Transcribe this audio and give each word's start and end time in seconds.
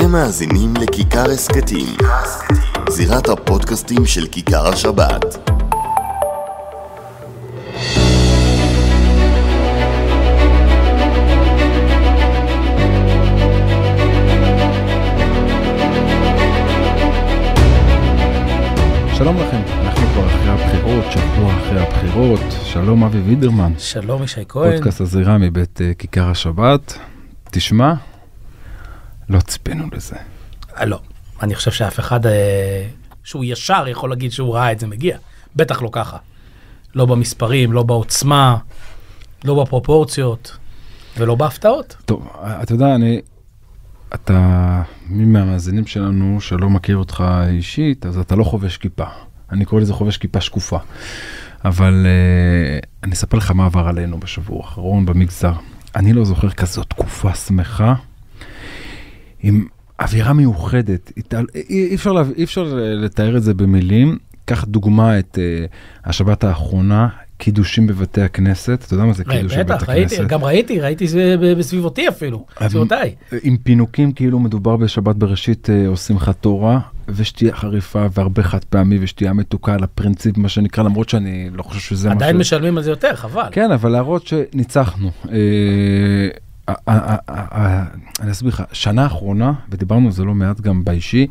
אתם 0.00 0.12
מאזינים 0.12 0.74
לכיכר 0.74 1.30
הסכתים, 1.30 1.96
זירת 2.88 3.28
הפודקאסטים 3.28 4.06
של 4.06 4.26
כיכר 4.26 4.68
השבת. 4.68 5.24
שלום 19.14 19.36
לכם, 19.36 19.60
אנחנו 19.82 20.06
כבר 20.06 20.26
אחרי 20.26 20.50
הבחירות, 20.50 21.04
שבוע 21.10 21.52
אחרי 21.58 21.80
הבחירות. 21.80 22.40
שלום 22.64 23.04
אבי 23.04 23.18
וידרמן, 23.18 23.72
שלום 23.78 24.22
ישי 24.22 24.40
כהן. 24.48 24.72
פודקאסט 24.72 25.00
הזירה 25.00 25.38
מבית 25.38 25.80
אה, 25.80 25.94
כיכר 25.94 26.30
השבת. 26.30 26.98
תשמע, 27.50 27.94
לא 29.28 29.40
ציפינו 29.40 29.84
לזה. 29.92 30.16
אה, 30.76 30.84
לא, 30.84 31.00
אני 31.42 31.54
חושב 31.54 31.70
שאף 31.70 32.00
אחד 32.00 32.26
אה, 32.26 32.86
שהוא 33.24 33.44
ישר 33.44 33.84
יכול 33.88 34.10
להגיד 34.10 34.32
שהוא 34.32 34.54
ראה 34.54 34.72
את 34.72 34.80
זה 34.80 34.86
מגיע. 34.86 35.18
בטח 35.56 35.82
לא 35.82 35.88
ככה. 35.92 36.16
לא 36.94 37.06
במספרים, 37.06 37.72
לא 37.72 37.82
בעוצמה, 37.82 38.56
לא 39.44 39.62
בפרופורציות 39.62 40.56
ולא 41.18 41.34
בהפתעות. 41.34 41.96
טוב, 42.04 42.28
אתה 42.62 42.74
יודע, 42.74 42.94
אני... 42.94 43.20
אתה, 44.14 44.82
מי 45.06 45.24
מהמאזינים 45.24 45.86
שלנו 45.86 46.40
שלא 46.40 46.70
מכיר 46.70 46.96
אותך 46.96 47.24
אישית, 47.48 48.06
אז 48.06 48.18
אתה 48.18 48.36
לא 48.36 48.44
חובש 48.44 48.76
כיפה. 48.76 49.04
אני 49.52 49.64
קורא 49.64 49.80
לזה 49.80 49.92
חובש 49.92 50.16
כיפה 50.16 50.40
שקופה. 50.40 50.78
אבל 51.64 52.06
uh, 52.06 52.86
אני 53.02 53.12
אספר 53.12 53.36
לך 53.36 53.50
מה 53.50 53.66
עבר 53.66 53.88
עלינו 53.88 54.20
בשבוע 54.20 54.58
האחרון 54.64 55.06
במגזר. 55.06 55.52
אני 55.96 56.12
לא 56.12 56.24
זוכר 56.24 56.50
כזאת 56.50 56.86
תקופה 56.86 57.34
שמחה, 57.34 57.94
עם 59.42 59.66
אווירה 60.00 60.32
מיוחדת. 60.32 61.12
אי, 61.54 61.62
אי, 61.70 61.94
אפשר, 61.94 62.12
לה, 62.12 62.22
אי 62.36 62.44
אפשר 62.44 62.74
לתאר 62.78 63.36
את 63.36 63.42
זה 63.42 63.54
במילים. 63.54 64.18
קח 64.44 64.64
דוגמה 64.64 65.18
את 65.18 65.38
uh, 65.38 66.08
השבת 66.08 66.44
האחרונה, 66.44 67.08
קידושים 67.38 67.86
בבתי 67.86 68.22
הכנסת, 68.22 68.84
אתה 68.86 68.94
יודע 68.94 69.04
מה 69.04 69.12
זה 69.12 69.24
קידוש 69.24 69.52
בבית 69.52 69.66
בטח, 69.66 69.82
הכנסת? 69.82 70.18
ראיתי, 70.18 70.24
גם 70.34 70.44
ראיתי, 70.44 70.80
ראיתי 70.80 71.08
זה 71.08 71.36
בסביבותי 71.58 72.08
אפילו, 72.08 72.46
בסביבותיי. 72.62 73.14
עם 73.42 73.56
פינוקים 73.56 74.12
כאילו 74.12 74.38
מדובר 74.38 74.76
בשבת 74.76 75.16
בראשית 75.16 75.70
אה, 75.70 75.86
או 75.86 75.96
שמחת 75.96 76.36
תורה, 76.40 76.80
ושתייה 77.08 77.56
חריפה 77.56 78.06
והרבה 78.14 78.42
חד 78.42 78.64
פעמי 78.64 78.98
ושתייה 79.00 79.32
מתוקה 79.32 79.74
על 79.74 79.84
הפרינציפ, 79.84 80.38
מה 80.38 80.48
שנקרא, 80.48 80.84
למרות 80.84 81.08
שאני 81.08 81.50
לא 81.52 81.62
חושב 81.62 81.80
שזה 81.80 82.08
מה 82.08 82.14
ש... 82.14 82.16
עדיין 82.16 82.36
משלמים 82.36 82.76
על 82.76 82.84
זה 82.84 82.90
יותר, 82.90 83.16
חבל. 83.16 83.48
כן, 83.52 83.70
אבל 83.70 83.90
להראות 83.90 84.26
שניצחנו. 84.26 85.10
אה, 86.68 86.74
אה, 86.88 87.16
אה, 87.28 87.84
אני 88.20 88.30
אסביר 88.30 88.48
לך, 88.48 88.62
שנה 88.72 89.02
האחרונה, 89.02 89.52
ודיברנו 89.70 90.06
על 90.06 90.12
זה 90.12 90.24
לא 90.24 90.34
מעט 90.34 90.60
גם 90.60 90.84
באישי, 90.84 91.26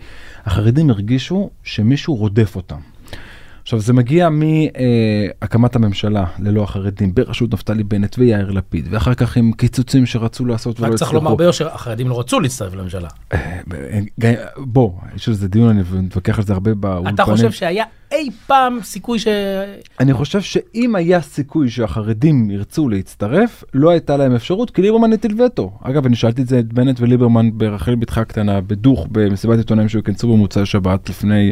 החרדים 0.46 0.90
הרגישו 0.90 1.50
שמישהו 1.64 2.16
רודף 2.16 2.56
אותם. 2.56 2.80
עכשיו 3.62 3.80
זה 3.80 3.94
מגיע 3.94 4.30
מהקמת 4.30 5.76
הממשלה 5.76 6.26
ללא 6.40 6.64
החרדים 6.64 7.16
בראשות 7.16 7.54
נפתלי 7.54 7.84
בנט 7.84 8.16
ויאיר 8.20 8.52
לפיד 8.52 8.88
ואחר 8.90 9.14
כך 9.14 9.38
עם 9.38 9.52
קיצוצים 9.52 10.06
שרצו 10.06 10.46
לעשות 10.46 10.80
ולא 10.80 10.92
רק 10.92 10.96
צריך 10.96 11.14
לומר 11.14 11.36
ביושר, 11.36 11.68
החרדים 11.68 12.08
לא 12.08 12.20
רצו 12.20 12.40
להצטרף 12.40 12.74
לממשלה. 12.74 13.08
בוא, 14.58 14.92
יש 15.16 15.28
על 15.28 15.34
זה 15.34 15.48
דיון, 15.48 15.70
אני 15.70 15.84
מתווכח 16.02 16.38
על 16.38 16.46
זה 16.46 16.54
הרבה 16.54 16.74
באולפנים. 16.74 17.16
אתה 17.16 17.24
חושב 17.26 17.52
שהיה 17.52 17.86
אי 18.12 18.30
פעם 18.48 18.80
סיכוי 18.84 19.20
ש... 19.20 19.28
אני 20.00 20.14
חושב 20.14 20.42
שאם 20.42 20.96
היה 20.96 21.22
סיכוי 21.22 21.70
שהחרדים 21.70 22.52
ירצו 22.52 22.90
להצטרף, 22.90 23.64
לא 23.74 23.90
הייתה 23.90 24.18
להם 24.18 24.36
אפשרות, 24.36 24.72
כי 24.72 24.82
ליברמן 24.82 25.14
הטיל 25.14 25.42
וטו. 25.42 25.72
אגב, 25.82 26.06
אני 26.06 26.16
שאלתי 26.16 26.42
את 26.42 26.48
זה 26.48 26.60
את 26.60 26.74
בנט 26.74 27.02
וליברמן 27.02 27.50
ברחל 27.54 27.96
בתך 27.96 28.18
הקטנה, 28.18 28.62
בדוך, 28.62 29.08
במסיבת 29.12 29.58
עיתונאים 29.58 29.90
שכנסו 29.90 30.28
במוצאי 30.34 30.66
שבת 30.66 31.10
לפני 31.10 31.52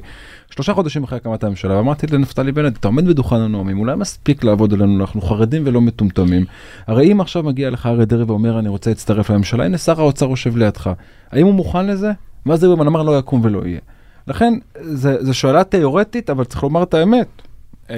שלושה 0.50 0.74
חודשים 0.74 1.04
אחרי 1.04 1.18
הקמת 1.18 1.44
הממשלה, 1.44 1.78
ואמרתי 1.78 2.08
לנפתלי 2.08 2.52
בנט, 2.52 2.78
אתה 2.78 2.88
עומד 2.88 3.08
בדוכן 3.08 3.36
הנואמים, 3.36 3.80
אולי 3.80 3.96
מספיק 3.96 4.44
לעבוד 4.44 4.74
עלינו, 4.74 5.02
אנחנו 5.02 5.22
חרדים 5.22 5.64
ולא 5.66 5.82
מטומטמים. 5.82 6.46
הרי 6.88 7.12
אם 7.12 7.22
עכשיו 7.22 7.44
מגיע 7.44 7.70
לך 7.70 7.86
אריה 7.86 8.06
דרעי 8.06 8.24
ואומר, 8.24 8.60
אני 8.60 8.70
רוצה 8.70 8.90
להצטרף 8.90 9.30
לממשלה, 9.30 9.66
הנה 9.66 9.78
שר 9.78 10.02
האוצר 10.02 10.30
יושב 10.30 10.58
לידך. 10.58 10.90
האם 11.32 11.46
הוא 11.46 11.54
מוכן 11.54 11.88
לזה? 11.88 12.12
ואז 12.46 12.64
ליברמן 12.64 12.88
אמר, 12.88 13.04
לא 13.04 13.20
יקום 13.20 13.42
ולא 13.44 13.62
יהיה. 13.66 13.80
לכן, 14.28 14.54
זו 15.20 15.34
שאלה 15.34 15.64
תיאורטית, 15.64 16.30
אבל 16.30 16.44
צריך 16.44 16.64
לומר 16.64 16.84
את 16.84 16.94
האמת. 16.94 17.28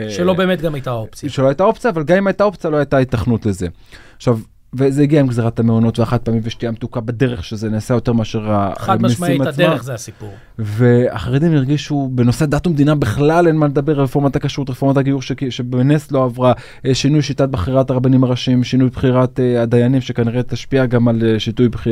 שלא 0.10 0.34
באמת 0.34 0.62
גם 0.62 0.74
הייתה 0.74 0.92
אופציה. 0.92 1.30
שלא 1.30 1.48
הייתה 1.48 1.64
אופציה, 1.64 1.92
אבל 1.92 2.04
גם 2.04 2.18
אם 2.18 2.28
הייתה 2.28 2.44
אופציה, 2.44 2.70
לא 2.70 2.78
הייתה 2.78 2.98
התכנות 2.98 3.46
לזה. 3.46 3.68
עכשיו, 4.16 4.40
וזה 4.74 5.02
הגיע 5.02 5.20
עם 5.20 5.28
גזירת 5.28 5.60
המעונות 5.60 6.00
והחד 6.00 6.18
פעמים 6.18 6.42
ושתייה 6.44 6.72
מתוקה 6.72 7.00
בדרך, 7.00 7.44
שזה 7.44 7.70
נעשה 7.70 7.94
יותר 7.94 8.14
מאשר 8.14 8.40
המיסים 8.40 8.76
עצמם. 8.76 8.86
חד 8.86 9.02
משמעית, 9.02 9.42
הדרך 9.42 9.84
זה 9.84 9.94
הסיפור. 9.94 10.34
והחרדים 10.60 11.54
הרגישו, 11.54 12.10
בנושא 12.12 12.46
דת 12.46 12.68
ומדינה 12.68 12.96
בכלל 12.96 13.48
אין 13.48 13.56
מה 13.56 13.68
לדבר, 13.68 14.02
רפורמת 14.02 14.36
הכשרות, 14.36 14.70
רפורמת 14.70 14.98
הגיור 14.98 15.22
ש... 15.22 15.32
שבנס 15.50 16.12
לא 16.12 16.24
עברה, 16.24 16.54
אה, 16.86 16.96
שינוי 16.96 17.22
שיטת 17.22 17.50
בחירת 17.50 17.90
הרבנים 17.90 18.24
הראשיים, 18.24 18.64
שינוי 18.64 18.90
בחירת 18.90 19.40
uh, 19.40 19.60
הדיינים, 19.62 20.02
שכנראה 20.02 20.44
תשפיע 20.44 20.86
גם 20.86 21.08
על 21.08 21.22
uh, 21.22 21.40
שיטוי 21.40 21.70
בח... 21.70 21.84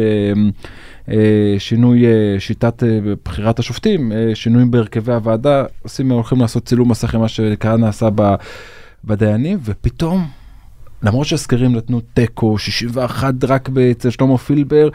שינוי 1.58 2.04
שיטת 2.40 2.84
בחירת 3.26 3.60
השופטים, 3.60 4.12
שינויים 4.34 4.72
בהרכבי 4.72 5.14
הוועדה, 5.14 5.64
עושים, 5.84 6.12
הולכים 6.12 6.42
לעשות 6.42 6.66
צילום 6.66 6.92
מסך 6.92 7.16
עם 7.16 7.22
מה 7.22 7.28
שכאן 7.28 7.82
נעשה 7.82 8.10
ב... 8.16 8.36
בדיינים, 9.04 9.60
ופתאום... 9.64 10.45
למרות 11.06 11.28
שהסקרים 11.28 11.76
נתנו 11.76 12.02
תיקו, 12.14 12.58
61 12.58 13.34
רק 13.44 13.70
אצל 13.92 14.10
שלמה 14.10 14.38
פילבר, 14.38 14.90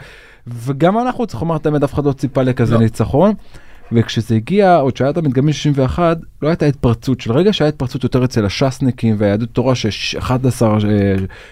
וגם 0.47 0.99
אנחנו 0.99 1.27
צריכים 1.27 1.47
לומר 1.47 1.59
את 1.59 1.65
האמת, 1.65 1.83
אף 1.83 1.93
אחד 1.93 2.05
לא 2.05 2.13
ציפה 2.13 2.41
לכזה 2.43 2.73
לא. 2.73 2.79
ניצחון. 2.79 3.33
וכשזה 3.91 4.35
הגיע, 4.35 4.75
עוד 4.75 4.97
שהיה 4.97 5.09
את 5.09 5.17
המדגמי 5.17 5.53
61, 5.53 6.17
לא 6.41 6.47
הייתה 6.47 6.65
התפרצות 6.65 7.21
של 7.21 7.31
רגע 7.31 7.53
שהיה 7.53 7.69
התפרצות 7.69 8.03
יותר 8.03 8.25
אצל 8.25 8.45
הש"סניקים 8.45 9.15
והיהדות 9.17 9.49
תורה, 9.49 9.75
ש-11, 9.75 10.61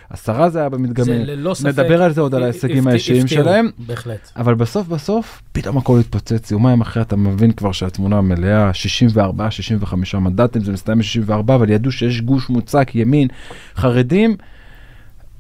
עשרה 0.10 0.50
זה 0.50 0.60
היה 0.60 0.70
במדגמי. 0.70 1.06
זה 1.06 1.24
ללא 1.26 1.54
ספק. 1.54 1.66
נדבר 1.68 2.04
על 2.04 2.14
זה 2.14 2.22
עוד 2.22 2.36
על 2.36 2.44
ההישגים 2.44 2.88
האישיים 2.88 3.28
שלהם. 3.28 3.70
בהחלט. 3.78 4.32
אבל 4.36 4.56
בסוף 4.56 4.88
בסוף, 4.88 5.42
פתאום 5.52 5.78
הכל 5.78 6.00
התפוצץ, 6.00 6.52
יומיים 6.52 6.82
אחרי 6.82 7.02
אתה 7.02 7.16
מבין 7.16 7.52
כבר 7.52 7.72
שהתמונה 7.72 8.22
מלאה, 8.22 8.74
64, 8.74 9.52
65 9.52 10.16
מנדטים, 10.16 10.62
זה 10.62 10.72
מסתיים 10.72 11.00
ב-64, 11.00 11.34
אבל 11.34 11.70
ידעו 11.70 11.92
שיש 11.92 12.22
גוש 12.22 12.50
מוצק, 12.50 12.92
ימין, 12.96 13.28
חרדים, 13.76 14.36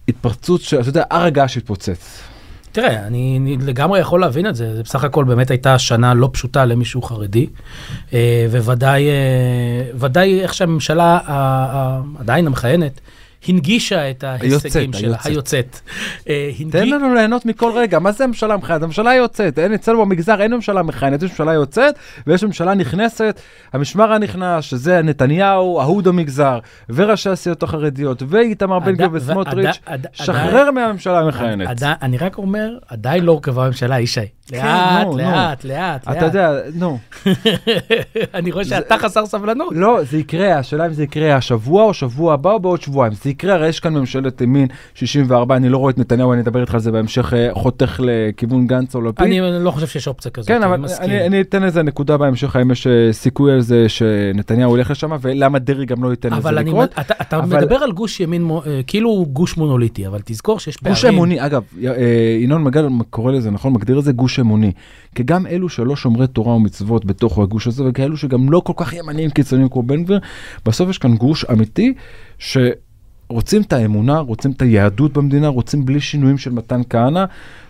התפרצות, 0.07 0.61
של, 0.61 0.79
אתה 0.79 0.89
יודע, 0.89 1.03
הר 1.11 1.23
הגעש 1.23 1.57
התפוצץ. 1.57 2.21
תראה, 2.71 3.07
אני, 3.07 3.37
אני 3.41 3.57
לגמרי 3.57 3.99
יכול 3.99 4.21
להבין 4.21 4.47
את 4.47 4.55
זה, 4.55 4.75
זה 4.75 4.83
בסך 4.83 5.03
הכל 5.03 5.23
באמת 5.23 5.51
הייתה 5.51 5.79
שנה 5.79 6.13
לא 6.13 6.29
פשוטה 6.33 6.65
למישהו 6.65 7.01
חרדי, 7.01 7.47
אה, 8.13 8.47
וודאי 8.49 9.07
ודאי 9.95 10.41
איך 10.41 10.53
שהממשלה 10.53 11.19
עדיין 12.19 12.47
המכהנת, 12.47 13.01
הנגישה 13.47 14.09
את 14.09 14.23
ההישגים 14.23 14.93
שלה, 14.93 15.17
היוצאת. 15.23 15.79
אה, 16.29 16.51
תן 16.71 16.89
לנו 16.89 17.13
ליהנות 17.13 17.45
מכל 17.45 17.71
רגע, 17.75 17.99
מה 17.99 18.11
זה 18.11 18.27
ממשלה 18.27 18.57
מכהנת? 18.57 18.83
הממשלה 18.83 19.15
יוצאת, 19.15 19.59
אין 19.59 19.73
אצלנו 19.73 20.01
במגזר, 20.01 20.41
אין 20.41 20.53
ממשלה 20.53 20.83
מכהנת, 20.83 21.23
יש 21.23 21.31
ממשלה 21.31 21.53
יוצאת 21.53 21.95
ויש 22.27 22.43
ממשלה 22.43 22.73
נכנסת, 22.73 23.41
המשמר 23.73 24.13
הנכנס, 24.13 24.63
שזה 24.63 25.01
נתניהו, 25.01 25.79
אהוד 25.81 26.07
המגזר, 26.07 26.59
וראשי 26.89 27.29
הסיעות 27.29 27.63
החרדיות, 27.63 28.23
ואיתמר 28.27 28.79
בן 28.79 28.93
גביר 28.95 29.09
וסמוטריץ', 29.13 29.79
שחרר 30.13 30.71
מהממשלה 30.71 31.19
המכהנת. 31.19 31.83
אני 32.01 32.17
רק 32.17 32.37
אומר, 32.37 32.77
עדיין 32.87 33.23
לא 33.23 33.31
הורכבה 33.31 33.63
הממשלה, 33.65 33.99
ישי. 33.99 34.21
לאט, 34.51 35.07
לאט, 35.15 35.65
לאט, 35.65 35.65
לאט. 35.65 36.17
אתה 36.17 36.25
יודע, 36.25 36.51
נו. 36.75 36.97
אני 38.33 38.51
רואה 38.51 38.65
שאתה 38.65 38.97
חסר 38.97 39.25
סבלנות. 39.25 39.73
לא, 39.75 39.99
זה 40.09 40.17
יקרה, 40.17 40.57
השאלה 40.57 40.85
אם 40.85 40.93
זה 40.93 41.03
יקרה 41.03 41.35
השבוע 41.35 41.83
או 41.83 41.93
שבוע 41.93 42.33
הבא 42.33 42.51
או 42.51 42.59
בעוד 42.59 42.81
שבועיים. 42.81 43.13
זה 43.13 43.29
יקרה, 43.29 43.53
הרי 43.53 43.67
יש 43.67 43.79
כאן 43.79 43.93
ממשלת 43.93 44.41
ימין 44.41 44.67
64, 44.93 45.55
אני 45.55 45.69
לא 45.69 45.77
רואה 45.77 45.91
את 45.91 45.97
נתניהו, 45.97 46.33
אני 46.33 46.41
אדבר 46.41 46.61
איתך 46.61 46.73
על 46.73 46.79
זה 46.79 46.91
בהמשך, 46.91 47.33
חותך 47.53 47.99
לכיוון 48.03 48.67
גנץ 48.67 48.95
או 48.95 49.01
לפיד. 49.01 49.25
אני 49.27 49.63
לא 49.63 49.71
חושב 49.71 49.87
שיש 49.87 50.07
אופציה 50.07 50.31
כזאת, 50.31 50.47
כן, 50.47 50.63
אבל 50.63 50.85
אני 51.01 51.41
אתן 51.41 51.63
איזה 51.63 51.83
נקודה 51.83 52.17
בהמשך, 52.17 52.55
האם 52.55 52.71
יש 52.71 52.87
סיכוי 53.11 53.51
על 53.53 53.61
זה 53.61 53.89
שנתניהו 53.89 54.77
ילך 54.77 54.91
לשם, 54.91 55.11
ולמה 55.21 55.59
דרי 55.59 55.85
גם 55.85 56.03
לא 56.03 56.09
ייתן 56.09 56.33
לזה 56.33 56.51
לקרות. 56.51 56.93
אבל 56.97 57.03
אתה 57.21 57.41
מדבר 57.41 57.75
על 57.75 57.91
גוש 57.91 58.19
ימין, 58.19 58.49
כאילו 58.87 59.25
גוש 59.29 59.57
מונוליטי, 59.57 60.07
אבל 60.07 60.19
תזכור 60.25 60.59
שיש 60.59 60.77
פערים. 60.77 60.95
גוש 60.95 61.05
אמוני, 61.05 61.45
אגב, 61.45 61.63
ינון 62.39 62.63
מגל 62.63 62.87
קורא 63.09 63.31
לזה, 63.31 63.51
נכון, 63.51 63.73
מגדיר 63.73 63.99
את 63.99 64.03
זה 64.03 64.11
גוש 64.11 64.38
אמוני. 64.39 64.71
כי 65.15 65.23
גם 65.23 65.47
אלו 65.47 65.69
שלא 65.69 65.95
שומרי 65.95 66.27
תורה 66.27 66.55
ומצוות 66.55 67.05
בתוך 67.05 67.39
הגוש 67.39 67.67
הזה, 67.67 67.83
וכאלו 67.87 68.17
שגם 68.17 68.49
לא 68.49 68.59
כל 68.59 68.73
כך 68.75 68.93
ימניים 68.93 69.29
קיצוניים 69.29 69.69
כמו 69.69 69.83
בן 69.83 70.03
גביר, 70.03 70.19
בסוף 70.65 70.89
יש 70.89 70.97
כאן 70.97 71.15
גוש 71.15 71.45
אמיתי, 71.45 71.93
שרוצים 72.39 73.61
את 73.61 73.73
האמונה, 73.73 74.19
רוצים 74.19 74.51
את 74.51 74.61
היהדות 74.61 75.13
במדינה, 75.13 75.47
רוצים 75.47 75.85
בלי 75.85 75.99
שינויים 75.99 76.37
של 76.37 76.51
מתן 76.51 76.81
כהנא, 76.89 77.25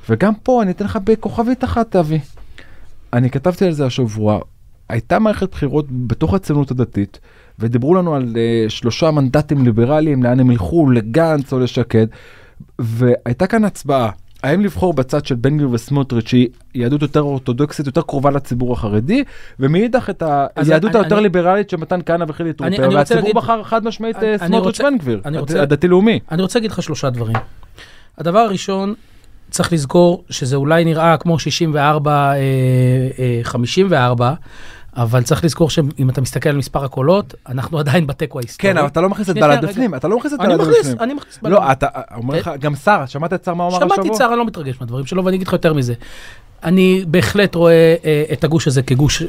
וגם 0.10 0.33
פה 0.44 0.62
אני 0.62 0.71
אתן 0.71 0.86
לך 0.86 1.00
בכוכבית 1.04 1.63
אחת, 1.63 1.95
אבי. 1.95 2.19
אני 3.13 3.30
כתבתי 3.30 3.65
על 3.65 3.72
זה 3.72 3.86
השבוע, 3.86 4.39
הייתה 4.89 5.19
מערכת 5.19 5.51
בחירות 5.51 5.86
בתוך 6.07 6.33
הציונות 6.33 6.72
הדתית, 6.72 7.19
ודיברו 7.60 7.95
לנו 7.95 8.15
על 8.15 8.24
uh, 8.24 8.69
שלושה 8.69 9.12
מנדטים 9.12 9.65
ליברליים, 9.65 10.24
לאן 10.24 10.39
הם 10.39 10.51
ילכו, 10.51 10.89
לגנץ 10.89 11.54
או 11.54 11.60
לשקד, 11.60 12.07
והייתה 12.80 13.48
כאן 13.48 13.63
הצבעה 13.63 14.12
האם 14.44 14.62
לבחור 14.62 14.94
בצד 14.94 15.25
של 15.25 15.36
בן 15.36 15.57
גביר 15.57 15.69
וסמוטריץ' 15.71 16.27
שהיא 16.30 16.47
יהדות 16.75 17.01
יותר 17.01 17.21
אורתודוקסית, 17.21 17.86
יותר 17.86 18.01
קרובה 18.01 18.31
לציבור 18.31 18.74
החרדי, 18.74 19.24
ומאידך 19.59 20.09
את 20.09 20.24
היהדות 20.56 20.91
אני- 20.95 21.00
היותר 21.03 21.15
אני- 21.15 21.24
ליברלית 21.24 21.69
של 21.69 21.77
מתן 21.77 22.00
כהנא 22.06 22.25
וחילי 22.27 22.53
טרופר, 22.53 22.89
והציבור 22.94 23.21
להגיד- 23.21 23.36
בחר 23.36 23.63
חד 23.63 23.83
משמעית 23.86 24.24
אה, 24.24 24.36
סמוטריץ' 24.38 24.81
בן 24.81 24.97
גביר, 24.97 25.21
אני 25.25 25.38
רוצה- 25.38 25.62
הדתי-לאומי. 25.62 26.19
אני 26.31 26.41
רוצה 26.41 26.59
להגיד 26.59 26.71
לך 26.71 26.83
שלושה 26.83 27.09
דברים. 27.09 27.36
הדבר 28.18 28.39
הראשון, 28.39 28.94
צריך 29.50 29.74
לזכור 29.74 30.24
שזה 30.30 30.56
אולי 30.56 30.86
נראה 30.86 31.18
כמו 31.18 31.39
64, 31.39 32.12
אה, 32.31 32.36
אה, 33.19 33.39
54, 33.44 34.33
אבל 35.00 35.24
צריך 35.24 35.44
לזכור 35.44 35.69
שאם 35.69 36.10
אתה 36.10 36.22
מסתכל 36.22 36.50
על 36.50 36.57
מספר 36.57 36.86
הקולות, 36.86 37.34
אנחנו 37.50 37.80
עדיין 37.80 38.07
בתיקו 38.07 38.40
ההיסטורי. 38.40 38.74
כן, 38.74 38.78
אבל 38.78 38.88
אתה 38.88 39.01
לא 39.01 39.10
מכניס 39.10 39.30
את 39.30 39.36
בל"ד. 39.36 39.66
בפנים, 39.66 39.96
אתה 39.96 40.07
לא 40.07 40.18
מכניס 40.18 40.34
את 40.34 40.40
אני 40.40 40.57
בל"ד 40.57 40.62
מכניס, 40.62 40.80
בפנים. 40.80 41.00
אני 41.00 41.13
מכניס 41.13 41.40
בל"ד. 41.42 41.51
לא, 41.51 41.72
אתה 41.72 41.88
אומר 42.16 42.36
לך, 42.36 42.51
גם 42.60 42.75
שר, 42.75 43.06
שמעת 43.06 43.34
את 43.34 43.46
שר 43.46 43.54
מה 43.54 43.63
הוא 43.63 43.69
אמר 43.69 43.78
השבוע? 43.78 43.96
שמעתי 43.96 44.10
את 44.10 44.16
שר, 44.16 44.25
אני 44.25 44.38
לא 44.38 44.46
מתרגש 44.46 44.75
מהדברים 44.80 45.06
שלו, 45.06 45.25
ואני 45.25 45.36
אגיד 45.36 45.48
לך 45.48 45.54
יותר 45.54 45.74
מזה. 45.74 45.94
אני 46.63 47.03
בהחלט 47.07 47.56
רואה 47.56 47.95
אה, 48.06 48.23
את 48.33 48.44
הגוש 48.44 48.67
הזה 48.67 48.81
כגוש 48.81 49.21
אה, 49.21 49.27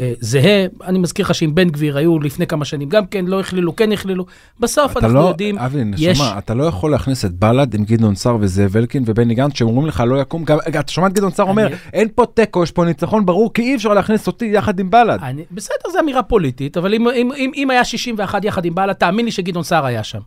אה, 0.00 0.12
זהה. 0.20 0.66
אני 0.84 0.98
מזכיר 0.98 1.24
לך 1.24 1.34
שעם 1.34 1.54
בן 1.54 1.68
גביר 1.68 1.96
היו 1.96 2.18
לפני 2.18 2.46
כמה 2.46 2.64
שנים, 2.64 2.88
גם 2.88 3.06
כן 3.06 3.24
לא 3.24 3.40
הכלילו, 3.40 3.76
כן 3.76 3.92
הכלילו. 3.92 4.26
בסוף 4.60 4.96
אנחנו 4.96 5.14
לא, 5.14 5.20
יודעים, 5.20 5.58
אבי, 5.58 5.78
יש... 5.96 6.20
נשמה, 6.20 6.38
אתה 6.38 6.54
לא 6.54 6.64
יכול 6.64 6.90
להכניס 6.90 7.24
את 7.24 7.32
בל"ד 7.32 7.74
עם 7.74 7.84
גדעון 7.84 8.14
סער 8.14 8.36
וזאב 8.40 8.76
אלקין 8.76 9.02
ובני 9.06 9.34
גנץ 9.34 9.56
שאומרים 9.56 9.86
לך 9.86 10.02
לא 10.06 10.20
יקום, 10.20 10.44
גם, 10.44 10.58
אתה 10.68 10.92
שומע 10.92 11.06
את 11.06 11.12
גדעון 11.12 11.32
סער 11.32 11.48
אומר, 11.48 11.68
אין 11.92 12.08
פה 12.14 12.24
תיקו, 12.34 12.62
יש 12.62 12.70
פה 12.70 12.84
ניצחון 12.84 13.26
ברור, 13.26 13.52
כי 13.52 13.62
אי 13.62 13.74
אפשר 13.74 13.94
להכניס 13.94 14.26
אותי 14.26 14.44
יחד 14.44 14.80
עם 14.80 14.90
בל"ד. 14.90 15.18
אני, 15.22 15.42
בסדר, 15.50 15.90
זו 15.92 15.98
אמירה 16.00 16.22
פוליטית, 16.22 16.76
אבל 16.76 16.94
אם, 16.94 17.08
אם, 17.08 17.30
אם, 17.36 17.50
אם 17.56 17.70
היה 17.70 17.84
61 17.84 18.44
יחד 18.44 18.64
עם 18.64 18.74
בל"ד, 18.74 18.92
תאמין 18.92 19.24
לי 19.24 19.30
שגדעון 19.30 19.64
סער 19.64 19.86
היה 19.86 20.04
שם. 20.04 20.20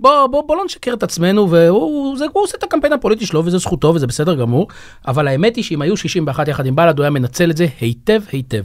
בוא, 0.00 0.26
בוא, 0.26 0.42
בוא 0.46 0.56
לא 0.56 0.64
נשקר 0.64 0.92
את 0.92 1.02
עצמנו, 1.02 1.50
והוא 1.50 2.18
זה, 2.18 2.24
הוא 2.32 2.42
עושה 2.42 2.56
את 2.58 2.62
הקמפיין 2.62 2.92
הפוליטי 2.92 3.26
שלו, 3.26 3.44
וזה 3.44 3.58
זכותו, 3.58 3.94
וזה 3.94 4.06
בסדר 4.06 4.34
גמור, 4.34 4.68
אבל 5.08 5.28
האמת 5.28 5.56
היא 5.56 5.64
שאם 5.64 5.82
היו 5.82 5.96
61 5.96 6.48
יחד 6.48 6.66
עם 6.66 6.76
בל"ד, 6.76 6.98
הוא 6.98 7.04
היה 7.04 7.10
מנצל 7.10 7.50
את 7.50 7.56
זה 7.56 7.66
היטב 7.80 8.22
היטב. 8.32 8.64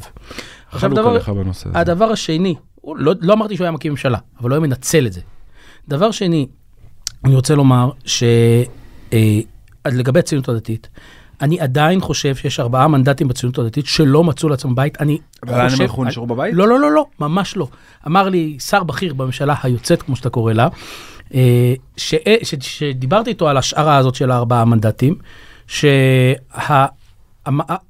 עכשיו, 0.71 0.89
דבר, 0.89 1.33
בנושא 1.33 1.69
הזה. 1.69 1.79
הדבר 1.79 2.11
השני, 2.11 2.55
לא, 2.95 3.13
לא 3.21 3.33
אמרתי 3.33 3.55
שהוא 3.55 3.65
היה 3.65 3.71
מקים 3.71 3.91
ממשלה, 3.91 4.17
אבל 4.39 4.49
הוא 4.49 4.55
היה 4.55 4.67
מנצל 4.67 5.07
את 5.07 5.13
זה. 5.13 5.21
דבר 5.87 6.11
שני, 6.11 6.47
אני 7.25 7.35
רוצה 7.35 7.55
לומר 7.55 7.91
ש... 8.05 8.23
אה, 9.13 9.39
לגבי 9.87 10.19
הציונות 10.19 10.49
הדתית, 10.49 10.89
אני 11.41 11.59
עדיין 11.59 12.01
חושב 12.01 12.35
שיש 12.35 12.59
ארבעה 12.59 12.87
מנדטים 12.87 13.27
בציונות 13.27 13.59
הדתית 13.59 13.85
שלא 13.85 14.23
מצאו 14.23 14.49
לעצמם 14.49 14.75
בית. 14.75 15.01
אני 15.01 15.17
ולאן 15.43 15.59
הם 15.59 15.69
חושב... 15.69 15.81
הלכו, 15.81 16.05
נשארו 16.05 16.27
בבית? 16.27 16.53
לא, 16.53 16.67
לא, 16.67 16.79
לא, 16.79 16.91
לא, 16.91 17.05
ממש 17.19 17.57
לא. 17.57 17.67
אמר 18.07 18.29
לי 18.29 18.57
שר 18.59 18.83
בכיר 18.83 19.13
בממשלה 19.13 19.55
היוצאת, 19.63 20.01
כמו 20.01 20.15
שאתה 20.15 20.29
קורא 20.29 20.53
לה, 20.53 20.67
ש... 21.31 22.15
ש... 22.43 22.55
שדיברתי 22.59 23.29
איתו 23.29 23.49
על 23.49 23.57
השערה 23.57 23.97
הזאת 23.97 24.15
של 24.15 24.31
הארבעה 24.31 24.65
מנדטים, 24.65 25.15
שה... 25.67 26.85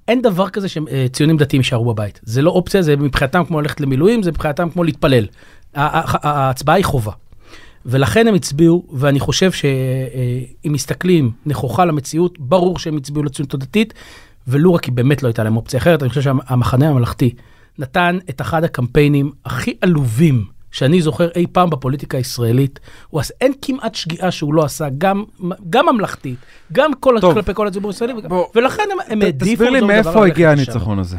אין 0.08 0.22
דבר 0.22 0.50
כזה 0.50 0.68
שציונים 0.70 1.38
דתיים 1.38 1.60
יישארו 1.60 1.94
בבית. 1.94 2.20
זה 2.24 2.42
לא 2.42 2.52
אופציה, 2.52 2.82
זה 2.82 2.96
מבחינתם 2.96 3.44
כמו 3.46 3.62
ללכת 3.62 3.82
למילואים, 3.82 4.24
זה 4.24 4.32
מבחינתם 4.32 4.70
כמו 4.70 4.84
להתפלל. 4.84 5.26
ההצבעה 5.74 6.76
היא 6.76 6.86
חובה. 6.86 7.12
ולכן 7.86 8.28
הם 8.28 8.36
הצביעו, 8.36 8.86
ואני 8.94 9.20
חושב 9.20 9.52
שאם 9.52 10.74
מסתכלים 10.74 11.32
נכוחה 11.46 11.86
למציאות, 11.86 12.40
ברור 12.40 12.80
שהם 12.80 12.98
הצביעו 12.98 13.24
לציונות 13.24 13.54
הדתית, 13.54 13.94
ולו 14.48 14.74
רק 14.74 14.82
כי 14.82 14.92
באמת 14.92 15.24
לא 15.24 15.28
הייתה 15.28 15.44
להם 15.44 15.58
אופציה 15.58 15.80
אחרת, 15.80 16.02
אני 16.04 16.10
חושב 16.10 16.22
שהמחנה 16.22 16.90
הממלכתי 16.90 17.36
נתן 17.80 18.18
את 18.30 18.42
אחד 18.42 18.64
הקמפיינים 18.64 19.32
הכי 19.46 19.74
עלובים 19.82 20.46
שאני 20.72 21.02
זוכר 21.02 21.28
אי 21.36 21.46
פעם 21.52 21.70
בפוליטיקה 21.70 22.18
הישראלית. 22.18 22.80
הוא 23.10 23.22
עשה, 23.22 23.34
אין 23.42 23.54
כמעט 23.62 23.96
שגיאה 23.96 24.32
שהוא 24.32 24.54
לא 24.54 24.64
עשה, 24.66 24.88
גם, 24.98 25.24
גם 25.70 25.86
ממלכתית, 25.94 26.38
גם 26.74 26.92
כל, 27.00 27.16
טוב. 27.22 27.34
כלפי 27.34 27.54
כל 27.54 27.68
הציבור 27.68 27.92
הישראלי, 27.92 28.14
וגם, 28.14 28.30
בוא, 28.30 28.46
ולכן 28.56 28.84
הם, 29.08 29.22
העדיפו... 29.22 29.54
תסביר 29.54 29.70
לי 29.70 29.82
מאיפה 29.82 30.28
הגיע. 30.28 30.52
הניצחון 30.52 31.00
הזה. 31.00 31.18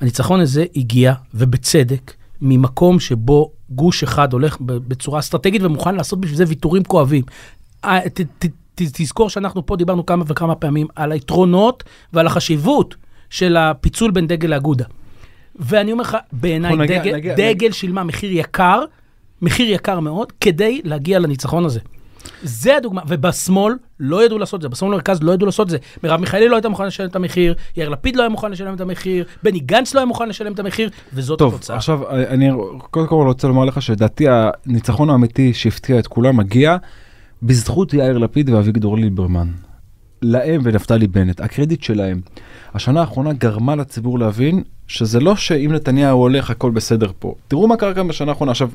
הניצחון 0.00 0.40
הזה 0.40 0.64
הגיע, 0.76 1.14
ובצדק, 1.34 2.14
ממקום 2.40 3.00
שבו 3.00 3.52
גוש 3.70 4.02
אחד 4.02 4.32
הולך 4.32 4.56
בצורה 4.60 5.18
אסטרטגית 5.18 5.62
ומוכן 5.62 5.94
לעשות 5.94 6.20
בשביל 6.20 6.36
זה 6.36 6.44
ויתורים 6.48 6.84
כואבים. 6.84 7.22
אה, 7.84 8.08
ת- 8.08 8.20
ת- 8.20 8.46
ת- 8.46 8.52
תזכור 8.74 9.30
שאנחנו 9.30 9.66
פה 9.66 9.76
דיברנו 9.76 10.06
כמה 10.06 10.24
וכמה 10.26 10.54
פעמים 10.54 10.86
על 10.96 11.12
היתרונות 11.12 11.84
ועל 12.12 12.26
החשיבות 12.26 12.94
של 13.30 13.56
הפיצול 13.56 14.10
בין 14.10 14.26
דגל 14.26 14.48
לאגודה. 14.48 14.84
ואני 15.58 15.92
אומר 15.92 16.02
לך, 16.02 16.16
בעיניי 16.32 16.70
אנחנו 16.70 16.82
נגיע- 16.84 17.02
דגל, 17.02 17.14
נגיע- 17.16 17.34
דגל 17.36 17.72
שילמה 17.72 18.04
מחיר 18.04 18.32
יקר, 18.32 18.82
מחיר 19.42 19.70
יקר 19.70 20.00
מאוד, 20.00 20.32
כדי 20.40 20.80
להגיע 20.84 21.18
לניצחון 21.18 21.64
הזה. 21.64 21.80
זה 22.42 22.76
הדוגמה, 22.76 23.02
ובשמאל 23.08 23.74
לא 24.00 24.24
ידעו 24.24 24.38
לעשות 24.38 24.58
את 24.58 24.62
זה, 24.62 24.68
בשמאל 24.68 24.90
במרכז 24.92 25.22
לא 25.22 25.32
ידעו 25.32 25.46
לעשות 25.46 25.64
את 25.66 25.70
זה. 25.70 25.78
מרב 26.04 26.20
מיכאלי 26.20 26.48
לא 26.48 26.56
הייתה 26.56 26.68
מוכנה 26.68 26.86
לשלם 26.86 27.08
את 27.08 27.16
המחיר, 27.16 27.54
יאיר 27.76 27.88
לפיד 27.88 28.16
לא 28.16 28.22
היה 28.22 28.28
מוכן 28.28 28.50
לשלם 28.50 28.74
את 28.74 28.80
המחיר, 28.80 29.24
בני 29.42 29.58
גנץ 29.60 29.94
לא 29.94 30.00
היה 30.00 30.06
מוכן 30.06 30.28
לשלם 30.28 30.52
את 30.52 30.58
המחיר, 30.58 30.90
וזאת 31.12 31.38
טוב, 31.38 31.54
התוצאה. 31.54 31.76
עכשיו 31.76 32.10
אני 32.10 32.50
קודם 32.90 33.06
כל 33.06 33.24
רוצה 33.28 33.48
לומר 33.48 33.64
לך 33.64 33.82
שלדעתי 33.82 34.26
הניצחון 34.28 35.10
האמיתי 35.10 35.54
שהפתיע 35.54 35.98
את 35.98 36.06
כולם 36.06 36.36
מגיע 36.36 36.76
בזכות 37.42 37.94
יאיר 37.94 38.18
לפיד 38.18 38.50
ואביגדור 38.50 38.98
ליברמן. 38.98 39.48
להם 40.22 40.60
ונפתלי 40.64 41.06
בנט, 41.06 41.40
הקרדיט 41.40 41.82
שלהם. 41.82 42.20
השנה 42.74 43.00
האחרונה 43.00 43.32
גרמה 43.32 43.76
לציבור 43.76 44.18
להבין 44.18 44.62
שזה 44.88 45.20
לא 45.20 45.36
שאם 45.36 45.72
נתניהו 45.72 46.18
הולך 46.18 46.50
הכל 46.50 46.70
בסדר 46.70 47.10
פה. 47.18 47.34
תראו 47.48 47.68
מה 47.68 47.76
קרה 47.76 47.94
כאן 47.94 48.08
בשנה 48.08 48.30
האחרונה. 48.30 48.50
עכשיו, 48.50 48.68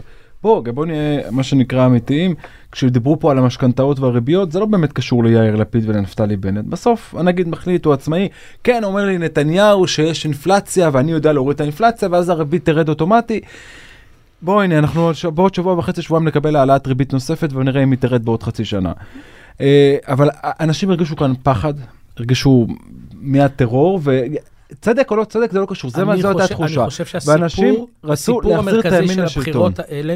בוא, 0.44 0.63
בוא 0.74 0.86
נהיה 0.86 1.31
מה 1.31 1.44
שנקרא 1.44 1.86
אמיתיים. 1.86 2.36
כשדיברו 2.71 3.19
פה 3.19 3.31
על 3.31 3.38
המשכנתאות 3.38 4.00
והריביות 4.00 4.51
זה 4.51 4.60
לא 4.60 4.65
באמת 4.65 4.94
קשור 4.94 5.24
ליאיר 5.24 5.56
לפיד 5.56 5.89
ולנפתלי 5.89 6.38
בנט. 6.38 6.65
בסוף 6.65 7.15
הנגיד 7.15 7.48
מחליט 7.48 7.86
הוא 7.86 7.94
עצמאי. 7.94 8.30
כן, 8.63 8.83
אומר 8.83 9.06
לי 9.06 9.18
נתניהו 9.18 9.88
שיש 9.88 10.25
אינפלציה 10.25 10.89
ואני 10.94 11.12
יודע 11.12 11.33
להוריד 11.33 11.56
את 11.56 11.62
האינפלציה 11.62 12.10
ואז 12.12 12.30
הריבית 12.30 12.66
תרד 12.66 12.89
אוטומטי. 12.89 13.39
בוא 14.42 14.62
הנה 14.62 14.77
אנחנו 14.80 15.12
בעוד 15.36 15.54
שבוע 15.54 15.74
וחצי 15.74 16.01
שבועיים 16.01 16.27
נקבל 16.27 16.56
העלאת 16.56 16.88
ריבית 16.88 17.13
נוספת 17.13 17.54
ונראה 17.54 17.83
אם 17.83 17.92
היא 17.92 18.00
תרד 18.00 18.25
בעוד 18.25 18.44
חצי 18.44 18.66
שנה. 18.66 18.92
אה, 19.62 19.95
אבל 20.07 20.30
אנשים 20.44 20.89
הרגישו 20.89 21.16
כאן 21.16 21.33
פחד, 21.44 21.74
הרגישו 22.18 22.68
מהטרור 23.21 24.00
וצדק 24.73 25.11
או 25.11 25.15
לא 25.15 25.23
צדק 25.23 25.51
זה 25.51 25.59
לא 25.59 25.65
קשור, 25.69 25.91
זה 25.91 26.05
מה 26.05 26.17
זו 26.17 26.27
הייתה 26.27 26.43
התחושה. 26.43 26.81
אני 26.81 26.89
חושב 26.89 27.05
שהסיפור 27.05 27.87
הסיפור 28.03 28.55
המרכזי 28.55 29.07
של. 29.07 29.21
הבחירות 29.23 29.79
האלה, 29.79 30.15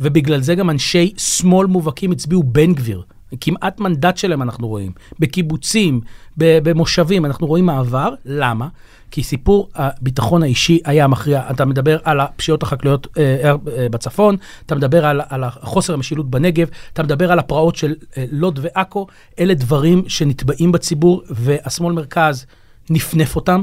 ובגלל 0.00 0.40
זה 0.40 0.54
גם 0.54 0.70
אנשי 0.70 1.12
שמאל 1.16 1.66
מובהקים 1.66 2.12
הצביעו 2.12 2.42
בן 2.42 2.74
גביר. 2.74 3.02
כמעט 3.40 3.80
מנדט 3.80 4.16
שלהם 4.16 4.42
אנחנו 4.42 4.68
רואים. 4.68 4.92
בקיבוצים, 5.18 6.00
במושבים, 6.36 7.24
אנחנו 7.24 7.46
רואים 7.46 7.66
מעבר. 7.66 8.14
למה? 8.24 8.68
כי 9.10 9.22
סיפור 9.22 9.68
הביטחון 9.74 10.42
האישי 10.42 10.80
היה 10.84 11.06
מכריע. 11.06 11.42
אתה 11.50 11.64
מדבר 11.64 11.98
על 12.04 12.20
הפשיעות 12.20 12.62
החקלאיות 12.62 13.06
אה, 13.18 13.52
אה, 13.76 13.88
בצפון, 13.88 14.36
אתה 14.66 14.74
מדבר 14.74 15.06
על, 15.06 15.20
על 15.28 15.44
החוסר 15.44 15.94
המשילות 15.94 16.30
בנגב, 16.30 16.68
אתה 16.92 17.02
מדבר 17.02 17.32
על 17.32 17.38
הפרעות 17.38 17.76
של 17.76 17.94
אה, 18.16 18.24
לוד 18.30 18.58
ועכו. 18.62 19.06
אלה 19.38 19.54
דברים 19.54 20.02
שנתבעים 20.08 20.72
בציבור, 20.72 21.22
והשמאל 21.30 21.92
מרכז 21.92 22.46
נפנף 22.90 23.36
אותם. 23.36 23.62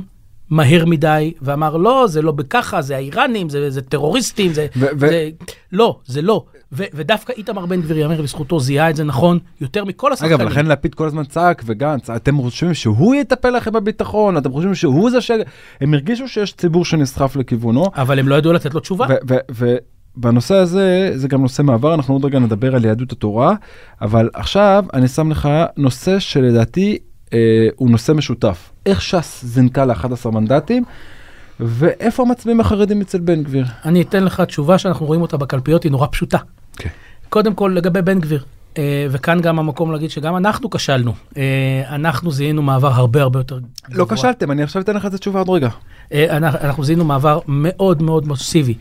מהר 0.52 0.86
מדי, 0.86 1.34
ואמר, 1.42 1.78
לא, 1.78 2.06
זה 2.08 2.22
לא 2.22 2.32
בככה, 2.32 2.82
זה 2.82 2.96
האיראנים, 2.96 3.50
זה, 3.50 3.70
זה 3.70 3.82
טרוריסטים, 3.82 4.54
זה, 4.54 4.68
ו- 4.76 5.00
זה... 5.00 5.30
לא, 5.72 6.00
זה 6.06 6.22
לא. 6.22 6.46
ו- 6.72 6.84
ודווקא 6.94 7.34
איתמר 7.38 7.66
בן 7.66 7.82
גביר, 7.82 7.98
יאמר 7.98 8.22
לזכותו, 8.22 8.60
זיהה 8.60 8.90
את 8.90 8.96
זה 8.96 9.04
נכון 9.04 9.40
יותר 9.62 9.86
מכל 9.86 10.14
השחקנים. 10.14 10.36
אגב, 10.36 10.48
לכן 10.48 10.66
לפיד 10.66 10.96
כל 10.96 11.06
הזמן 11.06 11.24
צעק 11.24 11.64
וגנץ, 11.66 12.10
אתם 12.10 12.38
חושבים 12.42 12.74
שהוא 12.74 13.16
יטפל 13.16 13.50
לכם 13.50 13.72
בביטחון, 13.72 14.38
אתם 14.38 14.52
חושבים 14.52 14.76
שהוא 14.76 15.10
זה 15.10 15.22
ש... 15.22 15.32
הם 15.82 15.94
הרגישו 15.94 16.28
שיש 16.28 16.54
ציבור 16.54 16.86
שנסחף 16.86 17.36
לכיוונו, 17.36 17.86
אבל 17.96 18.20
הם 18.20 18.28
לא 18.28 18.36
ידעו 18.36 18.54
לתת 18.54 18.74
לו 18.74 18.80
תשובה. 18.80 19.08
ובנושא 20.18 20.56
הזה, 20.56 21.12
זה 21.16 21.28
גם 21.28 21.42
נושא 21.42 21.62
מעבר, 21.62 21.94
אנחנו 21.94 22.14
עוד 22.14 22.26
רגע 22.26 22.40
נדבר 22.40 22.76
על 22.76 22.86
יהדות 22.86 23.12
התורה, 23.12 23.56
אבל 24.02 24.30
עכשיו 24.34 24.86
אני 24.94 25.08
שם 25.08 25.32
לך 25.32 25.50
נושא 25.78 26.20
שלדעתי 26.20 26.98
אה, 27.34 27.68
הוא 27.76 27.90
נושא 27.90 28.12
משותף. 28.12 28.70
איך 28.86 29.02
ש"ס 29.02 29.42
זינקה 29.46 29.86
ל-11 29.86 30.30
מנדטים, 30.30 30.84
ואיפה 31.60 32.24
המצביעים 32.24 32.60
החרדים 32.60 33.02
אצל 33.02 33.20
בן 33.20 33.44
גביר? 33.44 33.66
אני 33.86 34.02
אתן 34.02 34.24
לך 34.24 34.42
תשובה 34.42 34.78
שאנחנו 34.78 35.06
רואים 35.06 35.22
אותה 35.22 35.38
בקלפיות, 35.38 35.84
היא 35.84 35.92
נורא 35.92 36.08
פשוטה. 36.12 36.38
כן. 36.78 36.90
קודם 37.30 37.54
כל, 37.54 37.74
לגבי 37.76 38.02
בן 38.02 38.20
גביר, 38.20 38.44
וכאן 39.10 39.42
גם 39.42 39.60
המקום 39.60 39.92
להגיד 39.92 40.10
שגם 40.10 40.38
אנחנו 40.38 40.70
כשלנו. 40.70 41.14
אה, 41.38 41.84
אנחנו 41.90 42.32
זיהינו 42.32 42.62
מעבר 42.62 42.88
הרבה 42.88 43.22
הרבה 43.22 43.40
יותר 43.40 43.60
גבוה. 43.60 43.98
לא 43.98 44.06
כשלתם, 44.16 44.52
אני 44.52 44.64
עכשיו 44.64 44.82
אתן 44.82 44.96
לך 44.96 45.06
את 45.06 45.14
התשובה 45.14 45.40
עוד 45.40 45.50
רגע. 45.50 45.70
אה, 46.14 46.38
אנחנו, 46.38 46.84
זיהינו 46.84 47.06
מעבר 47.06 47.40
מאוד 47.48 48.02
מאוד 48.02 48.28
מסיבי 48.28 48.74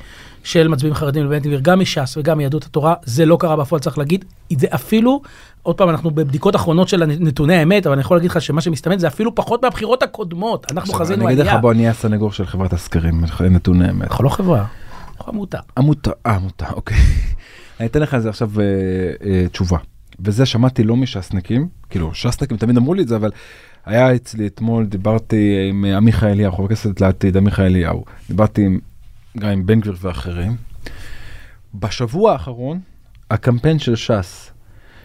של 0.44 0.68
מצביעים 0.68 0.94
חרדים 0.94 1.24
לבן 1.24 1.38
גביר, 1.38 1.60
גם 1.62 1.80
מש"ס 1.80 2.16
וגם 2.16 2.38
מיהדות 2.38 2.64
התורה, 2.64 2.94
זה 3.04 3.26
לא 3.26 3.36
קרה 3.40 3.56
בפועל, 3.56 3.80
צריך 3.80 3.98
להגיד. 3.98 4.24
זה 4.58 4.66
אפילו, 4.74 5.22
עוד 5.62 5.76
פעם, 5.76 5.88
אנחנו 5.88 6.10
בבדיקות 6.10 6.56
אחרונות 6.56 6.88
של 6.88 7.04
נתוני 7.04 7.56
האמת, 7.56 7.86
אבל 7.86 7.92
אני 7.92 8.00
יכול 8.00 8.16
להגיד 8.16 8.30
לך 8.30 8.42
שמה 8.42 8.60
שמסתמן 8.60 8.98
זה 8.98 9.06
אפילו 9.06 9.34
פחות 9.34 9.62
מהבחירות 9.62 10.02
הקודמות. 10.02 10.72
אנחנו 10.72 10.92
חזינו 10.94 11.24
אני 11.24 11.32
אגיד 11.32 11.40
עלייה. 11.40 11.54
לך, 11.54 11.62
בוא, 11.62 11.72
אני 11.72 11.88
הסנגור 11.88 12.32
של 12.32 12.46
חברת 12.46 12.72
הסקרים, 12.72 13.24
נתוני 13.50 13.90
אמת. 13.90 14.10
אנחנו 14.10 14.24
לא 14.24 14.28
חברה, 14.28 14.64
אנחנו 15.18 15.32
עמותה. 15.32 15.58
עמותה, 15.78 16.10
אה, 16.26 16.34
עמותה, 16.34 16.66
אוקיי. 16.72 16.96
אני 17.80 17.86
אתן 17.88 18.00
לך 18.02 18.14
על 18.14 18.20
זה 18.20 18.28
עכשיו 18.28 18.50
אה, 18.60 18.64
אה, 19.30 19.48
תשובה. 19.48 19.78
וזה 20.20 20.46
שמעתי 20.46 20.82
לא 20.84 20.96
מש"סניקים, 20.96 21.68
כאילו 21.90 22.14
ש"סניקים 22.14 22.56
תמיד 22.56 22.76
אמרו 22.76 22.94
לי 22.94 23.02
את 23.02 23.08
זה, 23.08 23.16
אבל 23.16 23.30
היה 23.86 24.14
אצלי 24.14 24.46
אתמול, 24.46 24.86
דיברתי 24.86 25.66
עם 25.70 25.84
עמיחי 25.84 26.26
אליהו, 26.26 26.52
חבר 26.52 26.64
הכנסת 26.64 27.00
לעתיד, 27.00 27.36
עמיחי 27.36 27.62
אליהו, 27.66 28.04
דיברתי 28.28 28.66
עם, 28.66 28.78
גם 29.38 29.48
עם 29.48 29.66
בן 29.66 29.80
גביר 29.80 29.94
ואחרים. 30.00 30.56
בשבוע 31.74 32.32
האחרון, 32.32 32.80
הקמפיין 33.30 33.78
של 33.78 33.96
ש"ס, 33.96 34.50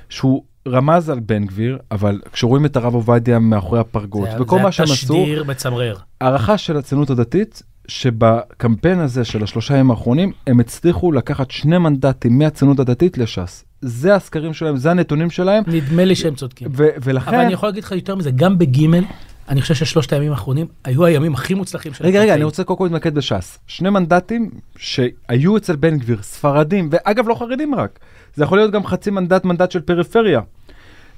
שהוא 0.10 0.44
רמז 0.68 1.10
על 1.10 1.20
בן 1.20 1.46
גביר, 1.46 1.78
אבל 1.92 2.22
כשרואים 2.34 2.66
את 2.66 2.76
הרב 2.76 2.94
עובדיה 2.94 3.40
מאחורי 3.40 3.80
הפרגוד, 3.80 4.30
זה- 4.30 4.42
וכל 4.42 4.60
מה 4.60 4.72
שהם 4.72 4.86
זה 4.88 4.94
עשו, 4.94 5.14
התשדיר 5.22 5.44
מצמרר. 5.44 5.96
הערכה 6.22 6.58
של 6.58 6.78
הציונות 6.78 7.10
הדתית, 7.10 7.64
שבקמפיין 7.88 9.00
הזה 9.00 9.26
של 9.26 9.44
השלושה 9.44 9.74
ימים 9.74 9.92
האחרונים, 9.92 10.32
הם 10.48 10.60
הצליחו 10.60 11.12
לקחת 11.12 11.52
שני 11.52 11.78
מנדטים 11.78 12.40
מהציונות 12.40 12.80
הדתית 12.80 13.18
לש"ס. 13.18 13.66
זה 13.82 14.16
הסקרים 14.16 14.54
שלהם, 14.54 14.78
זה 14.78 14.92
הנתונים 14.92 15.30
שלהם, 15.30 15.64
נדמה 15.68 16.06
לי 16.06 16.16
שהם 16.16 16.36
צודקים. 16.36 16.68
ו- 16.72 16.88
ולכן... 17.04 17.32
אבל 17.34 17.44
אני 17.44 17.54
יכול 17.54 17.70
להגיד 17.70 17.84
לך 17.84 17.92
יותר 17.92 18.16
מזה, 18.16 18.32
גם 18.32 18.58
בגימל, 18.58 19.04
אני 19.50 19.62
חושב 19.62 19.74
ששלושת 19.74 20.14
הימים 20.14 20.32
האחרונים 20.32 20.68
היו 20.84 21.06
הימים 21.06 21.34
הכי 21.34 21.54
מוצלחים 21.54 21.94
של 21.94 22.06
רגע, 22.06 22.22
רגע. 22.22 22.34
אני 22.34 22.44
רוצה 22.44 22.64
קודם 22.64 22.78
כל 22.78 22.86
להתמקד 22.86 23.16
בש"ס. 23.16 23.60
שני 23.68 23.90
מנדטים 23.90 24.50
שהיו 24.78 25.58
אצל 25.58 25.76
בן 25.76 25.98
גביר, 25.98 26.18
ספרדים, 26.22 26.90
ואגב, 26.92 27.28
לא 27.28 27.36
חרדים 27.36 27.76
רק. 27.76 28.00
זה 28.36 28.44
יכול 28.44 28.58
להיות 28.58 28.72
גם 28.72 28.86
חצי 28.86 29.12
מנדט, 29.12 29.46
מנדט 29.46 29.72
של 29.72 29.82
פריפריה. 29.82 30.42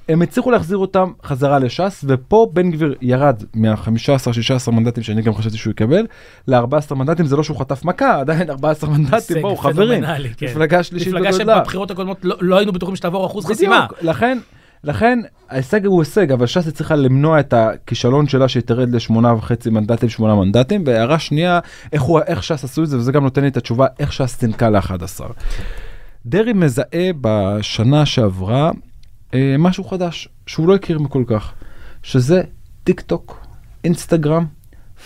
הם 0.08 0.22
הצליחו 0.22 0.50
להחזיר 0.50 0.76
אותם 0.76 1.12
חזרה 1.24 1.58
לש"ס, 1.58 2.04
ופה 2.08 2.46
בן 2.52 2.70
גביר 2.70 2.94
ירד 3.02 3.42
מה-15-16 3.54 4.70
מנדטים 4.70 5.02
שאני 5.02 5.22
גם 5.22 5.34
חשבתי 5.34 5.56
שהוא 5.56 5.70
יקבל, 5.70 6.06
ל-14 6.48 6.94
מנדטים, 6.94 7.26
זה 7.26 7.36
לא 7.36 7.42
שהוא 7.42 7.58
חטף 7.58 7.84
מכה, 7.84 8.16
עדיין 8.20 8.50
14 8.50 8.90
מנדטים, 8.90 9.42
בואו 9.42 9.56
חברים, 9.56 10.04
כן. 10.36 10.46
מפלגה 10.46 10.82
שלישית 10.82 11.08
מפלגה 11.08 11.28
בגודלה. 11.28 11.56
שבבחירות 11.56 11.90
הקודמות 11.90 12.18
לא 12.22 12.36
לא 12.40 12.56
היינו 12.56 12.72
בטוחים 12.72 12.96
שתעבור 12.96 13.26
אחוז 13.26 13.46
חסימה. 13.46 13.86
לכן, 14.02 14.38
לכן 14.84 15.18
ההישג 15.48 15.86
הוא 15.86 16.00
הישג, 16.00 16.32
אבל 16.32 16.46
ש"ס 16.46 16.68
צריכה 16.68 16.96
למנוע 16.96 17.40
את 17.40 17.52
הכישלון 17.52 18.28
שלה 18.28 18.48
שהיא 18.48 18.62
תרד 18.62 18.94
לשמונה 18.94 19.34
וחצי 19.34 19.70
מנדטים, 19.70 20.08
שמונה 20.08 20.34
מנדטים, 20.34 20.84
והערה 20.86 21.18
שנייה, 21.18 21.60
איך, 21.92 22.02
הוא, 22.02 22.20
איך 22.26 22.42
ש"ס 22.42 22.64
עשו 22.64 22.82
את 22.82 22.88
זה, 22.88 22.96
וזה 22.96 23.12
גם 23.12 23.24
נותן 23.24 23.42
לי 23.42 23.48
את 23.48 23.56
התשובה, 23.56 23.86
איך 23.98 24.12
ש"ס 24.12 24.40
זינקה 24.40 24.70
ל-11. 24.70 25.20
דרעי 26.26 26.52
מזהה 26.52 27.10
בשנה 27.20 28.06
שעברה 28.06 28.70
אה, 29.34 29.56
משהו 29.58 29.84
חדש, 29.84 30.28
שהוא 30.46 30.68
לא 30.68 30.74
הכיר 30.74 30.98
מכל 30.98 31.24
כך, 31.26 31.52
שזה 32.02 32.42
טיק 32.84 33.00
טוק, 33.00 33.46
אינסטגרם, 33.84 34.46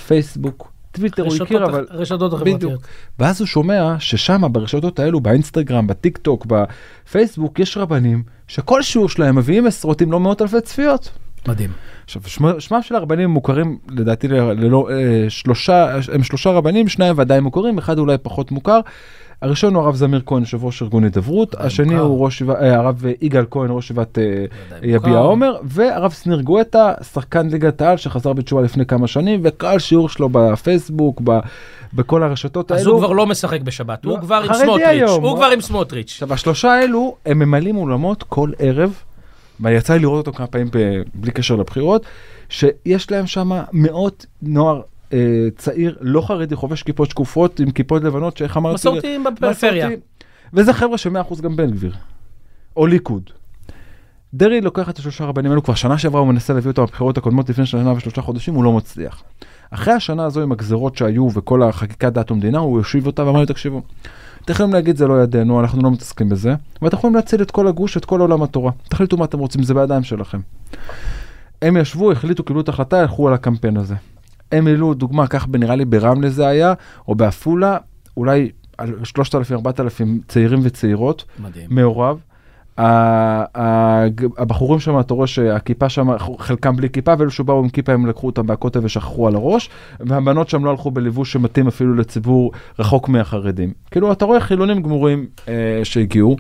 פייסבוק, 0.07 0.73
טוויטר, 0.93 1.23
הוא 1.23 1.35
הכיר, 1.43 1.65
אבל... 1.65 1.87
רשתות 1.91 2.21
בדיוק. 2.21 2.35
החברתיות. 2.35 2.81
ואז 3.19 3.41
הוא 3.41 3.47
שומע 3.47 3.97
ששם 3.99 4.43
ברשתות 4.53 4.99
האלו, 4.99 5.21
באינסטגרם, 5.21 5.87
בטיק 5.87 6.19
טוק, 6.19 6.47
בפייסבוק, 6.47 7.59
יש 7.59 7.77
רבנים 7.77 8.23
שכל 8.49 8.83
שיעור 8.83 9.09
שלהם 9.09 9.37
מביאים 9.39 9.67
עשרות 9.67 10.03
אם 10.03 10.13
לא 10.13 10.21
מאות 10.21 10.43
אלפי 10.43 10.61
צפיות. 10.61 11.11
מדהים. 11.49 11.71
עכשיו, 12.05 12.23
שמם 12.27 12.61
שמם 12.61 12.83
של 12.83 12.95
הרבנים 12.95 13.31
מוכרים 13.31 13.79
לדעתי 13.89 14.29
ללא, 14.29 14.89
אה, 14.91 15.31
שלושה, 15.31 15.97
הם 16.13 16.23
שלושה 16.23 16.51
רבנים, 16.51 16.89
שניים 16.89 17.15
ודאי 17.19 17.41
מוכרים, 17.41 17.79
אחד 17.79 17.99
אולי 17.99 18.19
פחות 18.19 18.51
מוכר. 18.51 18.81
הראשון 19.43 19.75
הוא 19.75 19.83
הרב 19.83 19.95
זמיר 19.95 20.23
כהן, 20.27 20.41
יושב 20.41 20.65
ראש 20.65 20.83
ארגון 20.83 21.05
הידברות, 21.05 21.55
השני 21.59 21.95
מוכר. 21.95 22.01
הוא 22.01 22.25
ראש 22.25 22.43
אה, 22.43 22.75
הרב 22.75 23.05
יגאל 23.21 23.45
כהן, 23.51 23.71
ראש 23.71 23.85
ישיבת 23.85 24.19
אה, 24.19 24.45
ודאי 24.77 24.91
יביע. 24.91 25.19
עומר, 25.19 25.57
והרב 25.63 26.11
שניר 26.11 26.41
גואטה, 26.41 26.93
שחקן 27.13 27.49
ליגת 27.49 27.81
העל 27.81 27.97
שחזר 27.97 28.33
בתשובה 28.33 28.63
לפני 28.63 28.87
כמה 28.87 29.07
שנים, 29.07 29.41
וכל 29.45 29.79
שיעור 29.79 30.09
שלו 30.09 30.29
בפייסבוק, 30.33 31.21
ב, 31.25 31.39
בכל 31.95 32.23
הרשתות 32.23 32.71
האלו. 32.71 32.81
אז 32.81 32.87
הוא 32.87 32.99
כבר 32.99 33.13
לא 33.13 33.27
משחק 33.27 33.61
בשבת, 33.61 34.05
הוא 34.05 34.13
לא, 34.17 34.21
כבר 34.21 34.43
עם 34.49 34.55
סמוטריץ'. 34.55 35.11
הוא 35.11 35.37
כבר 35.37 35.47
עם 35.47 35.61
סמוטריץ'. 35.61 36.11
עכשיו 36.13 36.33
השלושה 36.33 36.73
האלו 36.73 37.17
הם 37.27 37.39
ממלאים 37.39 37.77
אולמות 37.77 38.23
כל 38.23 38.51
ערב, 38.59 38.95
ויצא 39.61 39.93
לי 39.93 39.99
לראות 39.99 40.27
אותו 40.27 40.39
כמה 40.39 40.47
פעמים 40.47 40.69
בלי 41.15 41.31
קשר 41.31 41.57
לבחירות, 41.57 42.07
שיש 42.49 43.11
להם 43.11 43.27
שם 43.27 43.51
מאות 43.73 44.27
נוער 44.43 44.77
אה, 44.77 44.83
צעיר, 45.57 45.97
לא 46.01 46.21
חרדי, 46.21 46.57
חובש 46.57 46.83
כיפות 46.83 47.11
שקופות 47.11 47.61
עם 47.61 47.71
כיפות 47.71 48.05
לבנות, 48.05 48.37
שאיך 48.37 48.57
אמרתי? 48.57 48.75
מסורתיים 48.75 49.25
בפריפריה. 49.25 49.89
וזה 50.55 50.73
חבר'ה 50.73 50.99
שמאה 50.99 51.23
אחוז 51.23 51.41
גם 51.41 51.57
בן 51.57 51.71
גביר, 51.71 51.95
או 52.77 52.87
ליכוד. 52.87 53.31
דרעי 54.35 54.61
לוקח 54.61 54.89
את 54.89 54.99
השלושה 54.99 55.25
רבנים 55.25 55.51
האלו, 55.51 55.63
כבר 55.63 55.75
שנה 55.75 55.99
שעברה 55.99 56.21
הוא 56.21 56.29
מנסה 56.29 56.53
להביא 56.53 56.71
אותם 56.71 56.83
בבחירות 56.83 57.19
הקודמות 57.19 57.51
לפני 57.51 57.67
שנה 57.67 57.93
ושלושה 57.93 58.23
חודשים, 58.23 58.55
הוא 58.55 58.65
לא 58.65 58.73
מצליח. 58.73 59.23
אחרי 59.71 59.95
השנה 59.95 60.25
הזו 60.25 60.43
עם 60.43 60.53
הגזרות 60.53 60.97
שהיו 60.97 61.29
וכל 61.35 61.63
החקיקת 61.63 62.13
דת 62.13 62.31
ומדינה, 62.31 62.59
הוא 62.59 62.79
יושיב 62.79 63.07
אותה 63.07 63.25
ואמר 63.25 63.41
לי, 63.41 63.47
תקשיבו, 63.47 63.83
אתם 64.45 64.53
יכולים 64.53 64.73
להגיד 64.73 64.97
זה 64.97 65.07
לא 65.07 65.23
ידינו, 65.23 65.61
אנחנו 65.61 65.83
לא 65.83 65.91
מתעסקים 65.91 66.29
בזה, 66.29 66.55
ואתם 66.83 66.97
יכולים 66.97 67.17
להציל 67.17 67.43
את 67.43 67.51
כל 67.51 67.69
הגוש, 67.69 67.97
את 67.97 68.05
כל 68.05 68.21
עולם 68.21 68.43
התורה. 68.43 68.73
תחליטו 68.89 69.17
מה 69.17 69.25
אתם 69.25 69.39
רוצים, 69.39 69.63
זה 69.63 69.75
בידיים 69.75 70.03
שלכם. 70.03 70.41
הם 71.63 71.77
ישבו, 71.77 72.13
החליטו, 72.13 72.45
קיבלו 72.45 72.61
את 72.61 72.69
ההחלטה, 72.69 73.01
הלכו 73.01 73.29
על 73.29 73.35
הקמפיין 73.35 73.77
הזה. 73.77 73.95
הם 74.53 74.67
העלו 74.67 74.95
דוגמה, 74.95 75.27
כך 75.27 75.47
נראה 75.53 75.77
לי 75.77 75.85
ברמלה 75.85 76.31
זה 76.31 76.47
היה, 76.47 76.75
או 77.09 77.15
בעפולה, 77.15 77.77
אולי 78.17 78.51
על 78.79 78.95
3,000-4,000 79.19 80.05
צעירים 80.29 80.61
וצעירות, 80.63 81.25
מדהים. 81.39 81.67
מעורב. 81.71 82.19
הבחורים 84.39 84.81
שם, 84.81 85.01
אתה 85.01 85.15
רואה 85.15 85.27
שהכיפה 85.27 85.89
שם, 85.89 86.09
חלקם 86.39 86.77
בלי 86.77 86.91
כיפה, 86.91 87.15
ואלו 87.19 87.31
שבאו 87.31 87.59
עם 87.59 87.69
כיפה 87.69 87.93
הם 87.93 88.07
לקחו 88.07 88.27
אותם 88.27 88.47
מהכותל 88.47 88.81
ושכחו 88.83 89.29
על 89.29 89.35
הראש, 89.35 89.71
והבנות 90.01 90.49
שם 90.49 90.65
לא 90.65 90.71
הלכו 90.71 90.91
בלבוש 90.91 91.33
שמתאים 91.33 91.67
אפילו 91.67 91.95
לציבור 91.95 92.53
רחוק 92.79 93.09
מהחרדים. 93.09 93.73
כאילו, 93.91 94.13
אתה 94.13 94.25
רואה 94.25 94.41
חילונים 94.41 94.83
גמורים 94.83 95.27
אה, 95.49 95.81
שהגיעו, 95.85 96.37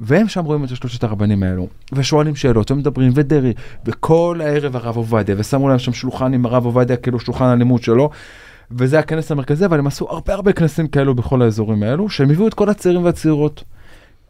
והם 0.00 0.28
שם 0.28 0.44
רואים 0.44 0.64
את 0.64 0.68
שלושת 0.68 1.04
הרבנים 1.04 1.42
האלו, 1.42 1.68
ושואלים 1.92 2.34
שאלות, 2.34 2.70
ומדברים, 2.70 3.12
ודרעי, 3.14 3.52
וכל 3.84 4.40
הערב 4.44 4.76
הרב 4.76 4.96
עובדיה, 4.96 5.34
ושמו 5.38 5.68
להם 5.68 5.78
שם 5.78 5.92
שולחן 5.92 6.34
עם 6.34 6.46
הרב 6.46 6.64
עובדיה, 6.64 6.96
כאילו 6.96 7.20
שולחן 7.20 7.44
הלימוד 7.44 7.82
שלו. 7.82 8.10
וזה 8.70 8.98
הכנס 8.98 9.32
המרכזי, 9.32 9.64
אבל 9.64 9.78
הם 9.78 9.86
עשו 9.86 10.08
הרבה 10.10 10.34
הרבה 10.34 10.52
כנסים 10.52 10.88
כאלו 10.88 11.14
בכל 11.14 11.42
האזורים 11.42 11.82
האלו, 11.82 12.08
שהם 12.08 12.30
הביאו 12.30 12.48
את 12.48 12.54
כל 12.54 12.68
הצעירים 12.68 13.04
והצעירות. 13.04 13.64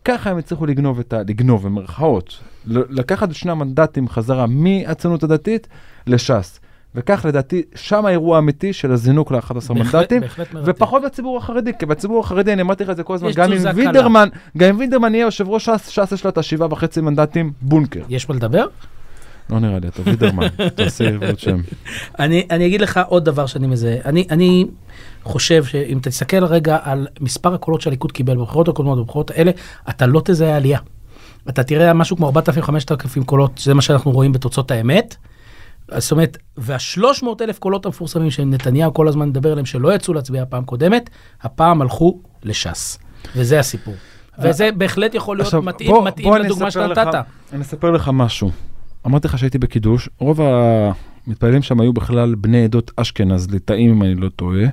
ככה 0.05 0.31
הם 0.31 0.39
הצליחו 0.39 0.67
לגנוב 0.67 0.99
את 0.99 1.12
ה... 1.12 1.19
לגנוב 1.29 1.67
במרכאות, 1.67 2.41
לקחת 2.67 3.31
את 3.31 3.35
שני 3.35 3.50
המנדטים 3.50 4.09
חזרה 4.09 4.47
מהציונות 4.47 5.23
הדתית 5.23 5.69
לש"ס. 6.07 6.61
וכך 6.94 7.25
לדעתי, 7.28 7.62
שם 7.75 8.06
האירוע 8.06 8.37
האמיתי 8.37 8.73
של 8.73 8.92
הזינוק 8.92 9.32
ל-11 9.32 9.52
בהחלט- 9.75 9.94
מנדטים. 9.94 10.23
ופחות 10.64 11.02
בציבור 11.06 11.38
החרדי, 11.38 11.70
כי 11.78 11.87
בציבור 11.87 12.20
החרדי, 12.20 12.52
אני 12.52 12.62
אמרתי 12.62 12.85
לך 12.85 12.90
את 12.90 12.97
זה 12.97 13.02
כל 13.02 13.14
הזמן, 13.14 13.30
גם 13.35 13.52
אם. 13.52 13.59
וינדרמן, 13.75 14.28
גם 14.59 14.68
אם 14.68 14.78
וינדרמן 14.78 15.14
יהיה 15.14 15.23
יושב 15.23 15.49
ראש 15.49 15.64
ש"ס, 15.68 15.88
ש"ס 15.88 16.12
יש 16.12 16.25
לה 16.25 16.28
את 16.30 16.38
השבעה 16.38 16.68
וחצי 16.73 17.00
מנדטים 17.00 17.52
בונקר. 17.62 18.00
יש 18.09 18.28
מה 18.28 18.35
לדבר? 18.35 18.66
לא 19.50 19.59
נראה 19.61 19.78
לי, 19.78 19.88
אתה 19.88 20.02
וינדרמן, 20.04 20.49
תעשה 20.76 21.09
עברות 21.09 21.38
שם. 21.38 21.61
אני, 22.18 22.47
אני 22.50 22.66
אגיד 22.66 22.80
לך 22.80 23.00
עוד 23.09 23.25
דבר 23.25 23.47
שאני 23.47 23.66
מזהה. 23.66 23.97
אני, 24.04 24.26
אני 24.30 24.66
חושב 25.25 25.64
שאם 25.64 25.99
תסתכל 26.02 26.44
רגע 26.44 26.78
על 26.82 27.06
מספר 27.20 27.54
הקולות 27.54 27.80
שהליכוד 27.80 28.12
קיבל 28.12 28.37
בבחירות 28.37 28.68
הקודמות 28.68 28.99
ובבחירות 28.99 29.30
האלה, 29.30 29.50
אתה 29.90 30.06
לא 30.06 30.23
תזהה 30.25 30.56
עלייה. 30.56 30.78
אתה 31.49 31.62
תראה 31.62 31.92
משהו 31.94 32.16
כמו 32.16 32.32
4,000-5,000 32.32 33.25
קולות, 33.26 33.59
זה 33.59 33.75
מה 33.75 33.82
שאנחנו 33.82 34.11
רואים 34.11 34.32
בתוצאות 34.32 34.70
האמת. 34.70 35.16
זאת 35.99 36.12
אומרת, 36.12 36.38
וה-300 36.56 37.02
אלף 37.40 37.59
קולות 37.59 37.87
המפורסמים 37.87 38.30
שנתניהו 38.30 38.94
כל 38.94 39.09
הזמן 39.09 39.28
מדבר 39.28 39.52
עליהם 39.52 39.66
שלא 39.66 39.94
יצאו 39.94 40.14
להצביע 40.14 40.44
פעם 40.49 40.64
קודמת, 40.64 41.11
הפעם 41.42 41.82
הלכו 41.82 42.20
לש"ס. 42.44 42.99
וזה 43.37 43.59
הסיפור. 43.61 43.94
וזה 44.42 44.70
בהחלט 44.76 45.14
יכול 45.14 45.37
להיות 45.37 45.47
עכשיו, 45.47 45.62
מתאים, 45.62 45.90
בוא- 45.90 46.04
מתאים 46.04 46.28
בוא 46.28 46.38
לדוגמה 46.38 46.70
שנתת. 46.70 47.06
אני 47.52 47.62
אספר 47.62 47.90
לך 47.90 48.11
משהו. 48.12 48.50
אמרתי 49.06 49.28
לך 49.28 49.38
שהייתי 49.38 49.59
בקידוש, 49.59 50.09
רוב 50.18 50.40
המתפללים 51.26 51.62
שם 51.62 51.80
היו 51.80 51.92
בכלל 51.92 52.35
בני 52.35 52.64
עדות 52.64 52.90
אשכנז, 52.97 53.50
ליטאים 53.50 53.90
אם 53.90 54.02
אני 54.02 54.14
לא 54.14 54.28
טועה, 54.28 54.64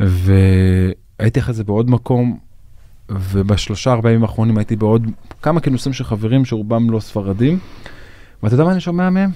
והייתי 0.00 1.40
אחרי 1.40 1.54
זה 1.54 1.64
בעוד 1.64 1.90
מקום, 1.90 2.38
ובשלושה 3.08 3.92
ארבעה 3.92 4.12
ימים 4.12 4.22
האחרונים 4.22 4.58
הייתי 4.58 4.76
בעוד 4.76 5.06
כמה 5.42 5.60
כינוסים 5.60 5.92
של 5.92 6.04
חברים 6.04 6.44
שרובם 6.44 6.90
לא 6.90 7.00
ספרדים, 7.00 7.58
ואתה 8.42 8.54
יודע 8.54 8.64
מה 8.64 8.72
אני 8.72 8.80
שומע 8.80 9.10
מהם? 9.10 9.30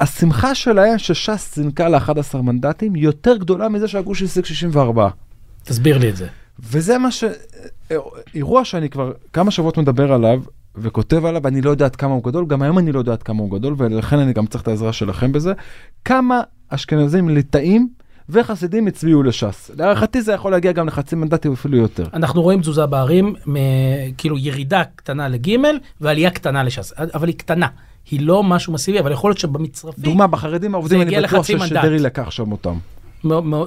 השמחה 0.00 0.54
שלהם 0.54 0.98
שש"ס 0.98 1.54
זינקה 1.56 1.88
ל-11 1.88 2.36
מנדטים 2.36 2.96
יותר 2.96 3.36
גדולה 3.36 3.68
מזה 3.68 3.88
שהגוש 3.88 4.22
השיג 4.22 4.44
64. 4.44 5.08
תסביר 5.64 5.98
לי 5.98 6.08
את 6.08 6.16
זה. 6.16 6.26
וזה 6.58 6.98
מה 6.98 7.10
ש... 7.10 7.24
אירוע 8.34 8.64
שאני 8.64 8.88
כבר 8.90 9.12
כמה 9.32 9.50
שבועות 9.50 9.78
מדבר 9.78 10.12
עליו 10.12 10.42
וכותב 10.76 11.24
עליו, 11.24 11.48
אני 11.48 11.60
לא 11.60 11.70
יודע 11.70 11.84
עד 11.84 11.96
כמה 11.96 12.14
הוא 12.14 12.24
גדול, 12.24 12.46
גם 12.46 12.62
היום 12.62 12.78
אני 12.78 12.92
לא 12.92 12.98
יודע 12.98 13.12
עד 13.12 13.22
כמה 13.22 13.42
הוא 13.42 13.50
גדול, 13.58 13.74
ולכן 13.78 14.18
אני 14.18 14.32
גם 14.32 14.46
צריך 14.46 14.62
את 14.62 14.68
העזרה 14.68 14.92
שלכם 14.92 15.32
בזה. 15.32 15.52
כמה 16.04 16.40
אשכנזים 16.68 17.28
ליטאים 17.28 17.88
וחסידים 18.28 18.86
הצביעו 18.86 19.22
לש"ס. 19.22 19.70
להערכתי 19.76 20.22
זה 20.22 20.32
יכול 20.32 20.52
להגיע 20.52 20.72
גם 20.72 20.86
לחצי 20.86 21.16
מנדטים 21.16 21.52
אפילו 21.52 21.76
יותר. 21.76 22.06
אנחנו 22.12 22.42
רואים 22.42 22.60
תזוזה 22.60 22.86
בערים, 22.86 23.34
מ- 23.46 23.56
כאילו 24.18 24.38
ירידה 24.38 24.82
קטנה 24.96 25.28
לגימל 25.28 25.78
ועלייה 26.00 26.30
קטנה 26.30 26.62
לש"ס, 26.62 26.92
אבל 27.14 27.28
היא 27.28 27.36
קטנה. 27.38 27.66
היא 28.10 28.20
לא 28.20 28.42
משהו 28.42 28.72
מסיבי, 28.72 29.00
אבל 29.00 29.12
יכול 29.12 29.30
להיות 29.30 29.38
שבמצרפי, 29.38 30.00
דוגמה, 30.00 30.26
בחרדים 30.26 30.74
העובדים 30.74 31.02
אני 31.02 31.16
בטוח. 31.22 31.42
שדרעי 31.66 31.98
לקח 31.98 32.30
שם 32.30 32.52
אותם. 32.52 32.74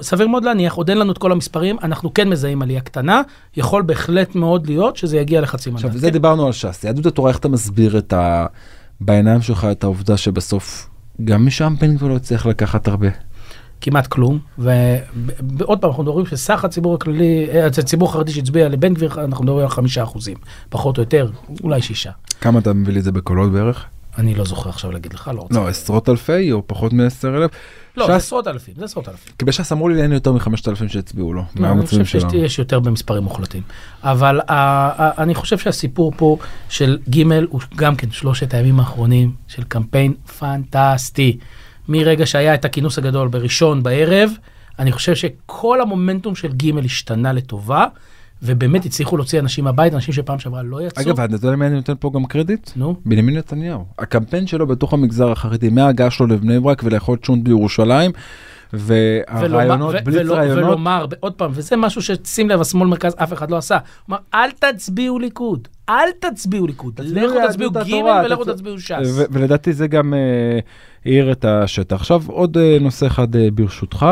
סביר 0.02 0.28
מאוד 0.28 0.44
להניח, 0.44 0.74
עוד 0.74 0.90
אין 0.90 0.98
לנו 0.98 1.12
את 1.12 1.18
כל 1.18 1.32
המספרים, 1.32 1.76
אנחנו 1.82 2.14
כן 2.14 2.28
מזהים 2.28 2.62
עלייה 2.62 2.80
קטנה, 2.80 3.22
יכול 3.56 3.82
בהחלט 3.82 4.34
מאוד 4.34 4.66
להיות 4.66 4.96
שזה 4.96 5.16
יגיע 5.16 5.40
לחצי 5.40 5.70
מנדט. 5.70 5.84
עכשיו, 5.84 5.98
זה 6.00 6.06
כן? 6.06 6.12
דיברנו 6.12 6.46
על 6.46 6.52
ש"ס. 6.52 6.84
יהדות 6.84 7.06
התורה, 7.06 7.30
איך 7.30 7.38
אתה 7.38 7.48
מסביר 7.48 7.98
את 7.98 8.12
ה... 8.12 8.46
בעיניים 9.00 9.42
שלך 9.42 9.66
את 9.72 9.84
העובדה 9.84 10.16
שבסוף 10.16 10.90
גם 11.24 11.46
משם 11.46 11.74
בן 11.80 11.96
גביר 11.96 12.08
לא 12.08 12.16
הצליח 12.16 12.46
לקחת 12.46 12.88
הרבה. 12.88 13.08
כמעט 13.80 14.06
כלום, 14.06 14.38
ועוד 14.58 15.78
פעם, 15.78 15.90
אנחנו 15.90 16.02
מדברים 16.02 16.26
שסך 16.26 16.64
הציבור 16.64 16.94
הכללי, 16.94 17.46
אה, 17.50 17.66
הציבור 17.66 18.08
החרדי 18.08 18.32
שהצביע 18.32 18.68
לבן 18.68 18.94
גביר, 18.94 19.24
אנחנו 19.24 19.44
מדברים 19.44 19.62
על 19.62 19.68
חמישה 19.68 20.02
אחוזים, 20.02 20.36
פחות 20.68 20.98
או 20.98 21.02
יותר, 21.02 21.30
אולי 21.62 21.82
שישה. 21.82 22.10
כמה 22.40 22.58
אתה 22.58 22.72
מביא 22.72 22.92
לי 22.92 22.98
את 22.98 23.04
זה 23.04 23.12
בקולות 23.12 23.52
בערך? 23.52 23.86
אני 24.18 24.34
לא 24.34 24.44
זוכר 24.44 24.70
עכשיו 24.70 24.90
להגיד 24.92 25.12
לך, 25.12 25.30
לא 25.34 25.40
רוצה. 25.40 25.54
לא, 25.54 25.68
עשרות 25.68 26.08
אלפי 26.08 26.52
או 26.52 26.62
פחות 26.66 26.92
מעשר 26.92 27.36
אלף? 27.36 27.50
לא, 27.96 28.06
זה 28.06 28.12
ש"ס- 28.12 28.24
עשרות 28.26 28.48
אלפים, 28.48 28.74
זה 28.78 28.84
עשרות 28.84 29.08
אלפים. 29.08 29.32
כי 29.38 29.44
בש"ס 29.44 29.72
אמרו 29.72 29.88
לי 29.88 30.02
אין 30.02 30.12
יותר 30.12 30.32
מחמשת 30.32 30.68
אלפים 30.68 30.88
שהצביעו 30.88 31.32
לו, 31.32 31.40
לא, 31.40 31.46
אני 31.56 31.60
מהמצביעים 31.60 32.04
חושב 32.04 32.18
שלנו. 32.20 32.30
שיש 32.32 32.58
יותר 32.58 32.80
במספרים 32.80 33.22
מוחלטים. 33.22 33.62
אבל 34.02 34.40
ה- 34.40 34.52
ה- 34.52 35.22
אני 35.22 35.34
חושב 35.34 35.58
שהסיפור 35.58 36.12
פה 36.16 36.38
של 36.68 36.98
ג' 37.10 37.22
הוא 37.48 37.60
גם 37.76 37.96
כן 37.96 38.10
שלושת 38.10 38.54
הימים 38.54 38.80
האחרונים 38.80 39.32
של 39.48 39.62
קמפיין 39.64 40.14
פנטסטי. 40.38 41.38
מרגע 41.88 42.26
שהיה 42.26 42.54
את 42.54 42.64
הכינוס 42.64 42.98
הגדול 42.98 43.28
בראשון 43.28 43.82
בערב, 43.82 44.30
אני 44.78 44.92
חושב 44.92 45.14
שכל 45.14 45.80
המומנטום 45.80 46.34
של 46.34 46.52
ג' 46.52 46.78
השתנה 46.84 47.32
לטובה, 47.32 47.86
ובאמת 48.46 48.84
הצליחו 48.84 49.16
להוציא 49.16 49.40
אנשים 49.40 49.64
מהבית, 49.64 49.94
אנשים 49.94 50.14
שפעם 50.14 50.38
שעברה 50.38 50.62
לא 50.62 50.82
יצאו. 50.82 51.02
אגב, 51.02 51.20
אתה 51.20 51.34
יודע 51.34 51.50
למי 51.50 51.66
אני 51.66 51.74
נותן 51.74 51.92
פה 52.00 52.10
גם 52.14 52.24
קרדיט? 52.26 52.70
נו, 52.76 52.96
בנימין 53.06 53.36
נתניהו. 53.36 53.84
הקמפיין 53.98 54.46
שלו 54.46 54.66
בתוך 54.66 54.92
המגזר 54.92 55.30
החרדי, 55.32 55.68
מההגעה 55.68 56.10
שלו 56.10 56.26
לבני 56.26 56.60
ברק 56.60 56.82
ולאכול 56.84 57.18
צ'ונט 57.22 57.44
בירושלים, 57.44 58.10
והרעיונות, 58.72 59.94
ולא- 60.04 60.34
רעיונות, 60.34 60.64
ולומר, 60.64 61.06
עוד 61.20 61.32
פעם, 61.32 61.50
וזה 61.54 61.76
משהו 61.76 62.02
ששים 62.02 62.48
לב, 62.48 62.60
השמאל 62.60 62.88
מרכז 62.88 63.14
אף 63.16 63.32
אחד 63.32 63.50
לא 63.50 63.56
עשה. 63.56 63.78
אמר, 64.10 64.16
אל 64.34 64.50
תצביעו 64.50 65.18
ליכוד, 65.18 65.68
אל 65.88 66.08
תצביעו 66.20 66.66
ליכוד, 66.66 67.00
לכו 67.00 67.08
תצביעו 67.48 67.70
יהדות 67.70 67.86
ג' 67.86 67.94
התורה, 67.94 68.22
ולכו 68.24 68.42
תצ- 68.44 68.46
תצביעו 68.52 68.80
ש"ס. 68.80 68.92
ולדעתי 69.30 69.72
זה 69.72 69.86
גם 69.86 70.14
אה, 70.14 70.18
העיר 71.06 71.32
את 71.32 71.44
השטח. 71.44 71.96
עכשיו 71.96 72.22
עוד 72.26 72.56
אה, 72.56 72.78
נושא 72.80 73.06
אחד 73.06 73.36
אה, 73.36 73.48
ברשותך, 73.54 74.06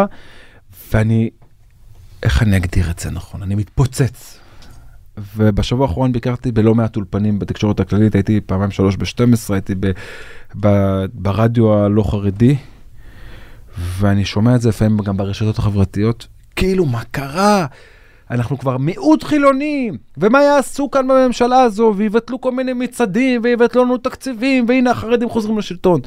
ואני, 0.95 1.31
איך 2.23 2.43
אני 2.43 2.57
אגדיר 2.57 2.91
את 2.91 2.99
זה 2.99 3.11
נכון? 3.11 3.43
אני 3.43 3.55
מתפוצץ. 3.55 4.38
ובשבוע 5.37 5.87
האחרון 5.87 6.12
ביקרתי 6.12 6.52
בלא 6.52 6.75
מעט 6.75 6.97
אולפנים 6.97 7.38
בתקשורת 7.38 7.81
הכללית, 7.81 8.14
הייתי 8.14 8.41
פעמיים 8.41 8.71
שלוש 8.71 8.97
ב-12, 8.97 9.52
הייתי 9.52 9.75
ב- 9.81 9.91
ב- 10.61 11.05
ברדיו 11.14 11.75
הלא 11.75 12.02
חרדי, 12.02 12.57
ואני 13.79 14.25
שומע 14.25 14.55
את 14.57 14.61
זה 14.61 14.69
לפעמים 14.69 14.99
גם 14.99 15.17
ברשתות 15.17 15.59
החברתיות, 15.59 16.26
כאילו 16.57 16.87
מה 16.87 17.02
קרה? 17.11 17.67
אנחנו 18.31 18.59
כבר 18.59 18.76
מיעוט 18.79 19.25
חילוני, 19.25 19.91
ומה 20.17 20.43
יעשו 20.43 20.91
כאן 20.91 21.09
בממשלה 21.09 21.61
הזו, 21.61 21.95
ויבטלו 21.97 22.41
כל 22.41 22.52
מיני 22.52 22.73
מצעדים, 22.73 23.41
ויבטלו 23.45 23.85
לנו 23.85 23.99
תקציבים, 23.99 24.64
והנה 24.69 24.91
החרדים 24.91 25.29
חוזרים 25.29 25.59
לשלטון. 25.59 26.00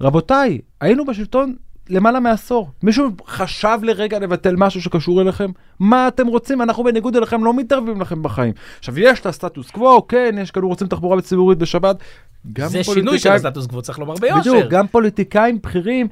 רבותיי, 0.00 0.58
היינו 0.80 1.04
בשלטון 1.04 1.54
למעלה 1.90 2.20
מעשור. 2.20 2.70
מישהו 2.82 3.08
חשב 3.26 3.78
לרגע 3.82 4.18
לבטל 4.18 4.54
משהו 4.56 4.82
שקשור 4.82 5.20
אליכם? 5.20 5.50
מה 5.80 6.08
אתם 6.08 6.26
רוצים? 6.26 6.62
אנחנו 6.62 6.84
בניגוד 6.84 7.16
אליכם 7.16 7.44
לא 7.44 7.54
מתערבים 7.54 8.00
לכם 8.00 8.22
בחיים. 8.22 8.52
עכשיו, 8.78 9.00
יש 9.00 9.20
את 9.20 9.26
הסטטוס 9.26 9.70
קוו, 9.70 10.06
כן, 10.08 10.34
יש 10.40 10.50
כאלו 10.50 10.68
רוצים 10.68 10.86
תחבורה 10.86 11.20
ציבורית 11.20 11.58
בשבת. 11.58 11.96
גם 12.52 12.68
זה 12.68 12.84
שינוי 12.84 13.18
של 13.18 13.28
פוליטיקאים- 13.28 13.34
הסטטוס 13.34 13.66
קוו, 13.66 13.82
צריך 13.82 13.98
לומר 13.98 14.14
ביושר. 14.14 14.40
בדיוק, 14.40 14.70
גם 14.70 14.86
פוליטיקאים 14.86 15.58
בכירים 15.62 16.08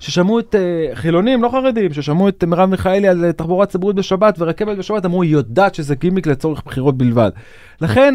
ששמעו 0.00 0.38
את 0.38 0.54
uh, 0.54 0.96
חילונים, 0.96 1.42
לא 1.42 1.48
חרדים, 1.48 1.92
ששמעו 1.92 2.28
את 2.28 2.44
מרב 2.44 2.70
מיכאלי 2.70 3.08
על 3.08 3.24
uh, 3.30 3.32
תחבורה 3.32 3.66
ציבורית 3.66 3.96
בשבת 3.96 4.34
ורכבת 4.38 4.78
בשבת, 4.78 5.04
אמרו, 5.04 5.22
היא 5.22 5.32
יודעת 5.32 5.74
שזה 5.74 5.94
גימיק 5.94 6.26
לצורך 6.26 6.62
בחירות 6.66 6.98
בלבד. 6.98 7.30
לכן, 7.80 8.14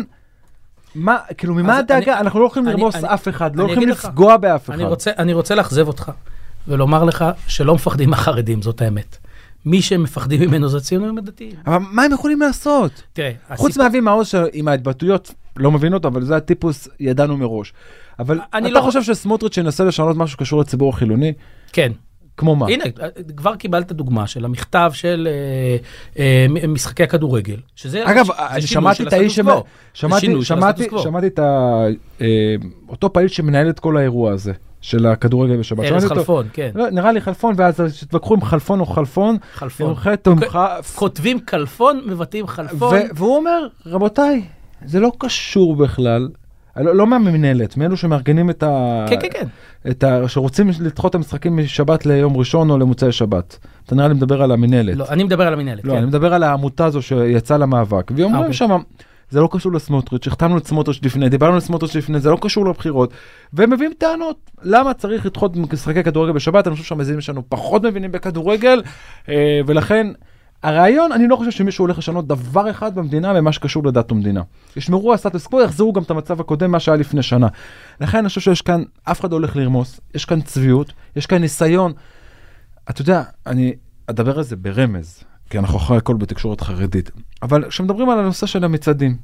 מה, 0.95 1.17
כאילו, 1.37 1.53
ממה 1.53 1.77
הדאגה? 1.77 2.19
אנחנו 2.19 2.39
לא 2.39 2.45
הולכים 2.45 2.65
לרמוס 2.65 2.95
אף 2.95 3.27
אחד, 3.27 3.55
לא 3.55 3.63
הולכים 3.63 3.89
לפגוע 3.89 4.37
באף 4.37 4.69
אחד. 4.69 4.79
אני 5.17 5.33
רוצה 5.33 5.55
לאכזב 5.55 5.87
אותך 5.87 6.11
ולומר 6.67 7.03
לך 7.03 7.25
שלא 7.47 7.75
מפחדים 7.75 8.09
מהחרדים, 8.09 8.61
זאת 8.61 8.81
האמת. 8.81 9.17
מי 9.65 9.81
שמפחדים 9.81 10.41
ממנו 10.41 10.69
זה 10.69 10.77
הציונים 10.77 11.17
הדתיים. 11.17 11.51
אבל 11.67 11.77
מה 11.91 12.03
הם 12.03 12.11
יכולים 12.11 12.39
לעשות? 12.41 13.03
תראה, 13.13 13.31
חוץ 13.55 13.69
הסיפור- 13.69 13.83
מאבי 13.85 13.99
מעוז 13.99 14.27
שעם 14.27 14.67
ההתבטאויות, 14.67 15.33
לא 15.57 15.71
מבין 15.71 15.93
אותו, 15.93 16.07
אבל 16.07 16.23
זה 16.23 16.35
הטיפוס, 16.35 16.87
ידענו 16.99 17.37
מראש. 17.37 17.73
אבל 18.19 18.39
אני 18.53 18.67
אתה 18.69 18.75
לא- 18.79 18.81
חושב 18.81 19.03
שסמוטריץ' 19.03 19.57
ינסה 19.57 19.83
לשנות 19.83 20.17
משהו 20.17 20.33
שקשור 20.33 20.61
לציבור 20.61 20.89
החילוני? 20.89 21.33
כן. 21.73 21.91
כמו 22.37 22.55
מה? 22.55 22.65
הנה, 22.67 22.83
כבר 23.37 23.55
קיבלת 23.55 23.91
דוגמה 23.91 24.27
של 24.27 24.45
המכתב 24.45 24.91
של 24.93 25.27
אה, 25.31 25.77
אה, 26.61 26.67
משחקי 26.67 27.03
הכדורגל, 27.03 27.57
שזה 27.75 28.03
אגב, 28.11 28.25
זה 28.25 28.31
אני 28.49 28.61
שמעתי 28.61 29.03
את 29.03 29.13
האיש, 29.13 29.35
שמעתי, 29.35 29.61
שמעתי. 29.93 30.87
שמעתי 31.03 31.27
את 31.27 31.39
ה... 31.39 31.83
אה, 32.21 32.55
אותו 32.89 33.13
פעיל 33.13 33.27
שמנהל 33.27 33.69
את 33.69 33.79
כל 33.79 33.97
האירוע 33.97 34.31
הזה, 34.31 34.53
של 34.81 35.05
הכדורגל 35.05 35.57
בשבת. 35.57 35.85
ארז 35.85 36.05
חלפון, 36.05 36.47
כן. 36.53 36.69
לא, 36.75 36.89
נראה 36.89 37.11
לי 37.11 37.21
חלפון, 37.21 37.55
ואז 37.57 38.03
התווכחו 38.03 38.33
עם 38.33 38.41
חלפון 38.41 38.79
או 38.79 38.85
חלפון. 38.85 39.37
חלפון. 39.53 39.95
תומכה. 40.21 40.77
כותבים 40.95 41.39
כלפון, 41.39 42.01
מבטאים 42.05 42.47
חלפון. 42.47 42.97
והוא 43.15 43.35
אומר, 43.37 43.67
רבותיי, 43.85 44.43
זה 44.85 44.99
לא 44.99 45.11
קשור 45.17 45.75
בכלל. 45.75 46.29
לא, 46.77 46.95
לא 46.95 47.07
מהמנהלת, 47.07 47.77
מאלו 47.77 47.97
שמארגנים 47.97 48.49
את 48.49 48.63
ה... 48.63 49.05
כן, 49.09 49.15
כן, 49.21 49.27
כן. 49.31 49.47
את 49.89 50.03
ה... 50.03 50.27
שרוצים 50.27 50.69
לדחות 50.79 51.09
את 51.09 51.15
המשחקים 51.15 51.57
משבת 51.57 52.05
ליום 52.05 52.37
ראשון 52.37 52.69
או 52.69 52.77
למוצאי 52.77 53.11
שבת. 53.11 53.57
אתה 53.85 53.95
נראה 53.95 54.07
לי 54.07 54.13
מדבר 54.13 54.41
על 54.41 54.51
המנהלת. 54.51 54.95
לא, 54.95 55.05
אני 55.09 55.23
מדבר 55.23 55.47
על 55.47 55.53
המנהלת, 55.53 55.85
לא, 55.85 55.91
כן. 55.91 55.97
אני 55.97 56.05
מדבר 56.05 56.33
על 56.33 56.43
העמותה 56.43 56.85
הזו 56.85 57.01
שיצאה 57.01 57.57
למאבק, 57.57 58.11
והיא 58.11 58.25
אומרים 58.25 58.41
אוקיי. 58.41 58.53
שם, 58.53 58.77
זה 59.29 59.41
לא 59.41 59.49
קשור 59.51 59.71
לסמוטריץ', 59.71 60.27
החתמנו 60.27 60.57
את 60.57 60.67
סמוטריץ' 60.67 60.99
לפני, 61.03 61.29
דיברנו 61.29 61.53
על 61.53 61.59
סמוטריץ' 61.59 61.95
לפני, 61.95 62.19
זה 62.19 62.29
לא 62.29 62.37
קשור 62.41 62.65
לבחירות, 62.65 63.13
והם 63.53 63.73
מביאים 63.73 63.91
טענות, 63.97 64.51
למה 64.63 64.93
צריך 64.93 65.25
לדחות 65.25 65.55
משחקי 65.55 66.03
כדורגל 66.03 66.31
בשבת, 66.31 66.67
אני 66.67 66.75
חושב 66.75 66.87
שהמזינים 66.87 67.21
שלנו 67.21 67.43
פחות 67.49 67.83
מבינים 67.83 68.11
בכדורגל, 68.11 68.81
אה, 69.29 69.59
ולכן 69.65 70.07
הרעיון, 70.63 71.11
אני 71.11 71.27
לא 71.27 71.35
חושב 71.35 71.51
שמישהו 71.51 71.83
הולך 71.83 71.97
לשנות 71.97 72.27
דבר 72.27 72.69
אחד 72.69 72.95
במדינה 72.95 73.33
במה 73.33 73.51
שקשור 73.51 73.85
לדת 73.85 74.11
ומדינה. 74.11 74.41
ישמרו 74.75 75.11
על 75.11 75.17
סטטוס 75.17 75.47
קוו, 75.47 75.61
יחזרו 75.61 75.93
גם 75.93 76.03
את 76.03 76.11
המצב 76.11 76.41
הקודם, 76.41 76.71
מה 76.71 76.79
שהיה 76.79 76.97
לפני 76.97 77.23
שנה. 77.23 77.47
לכן 78.01 78.17
אני 78.17 78.27
חושב 78.27 78.41
שיש 78.41 78.61
כאן, 78.61 78.83
אף 79.03 79.19
אחד 79.19 79.31
לא 79.31 79.35
הולך 79.35 79.55
לרמוס, 79.55 79.99
יש 80.15 80.25
כאן 80.25 80.41
צביעות, 80.41 80.93
יש 81.15 81.25
כאן 81.25 81.37
ניסיון. 81.37 81.93
אתה 82.89 83.01
יודע, 83.01 83.23
אני 83.47 83.73
אדבר 84.07 84.37
על 84.37 84.43
זה 84.43 84.55
ברמז, 84.55 85.23
כי 85.49 85.59
אנחנו 85.59 85.77
אחרי 85.77 85.97
הכל 85.97 86.15
בתקשורת 86.15 86.61
חרדית, 86.61 87.11
אבל 87.41 87.69
כשמדברים 87.69 88.09
על 88.09 88.19
הנושא 88.19 88.45
של 88.45 88.63
המצעדים, 88.63 89.17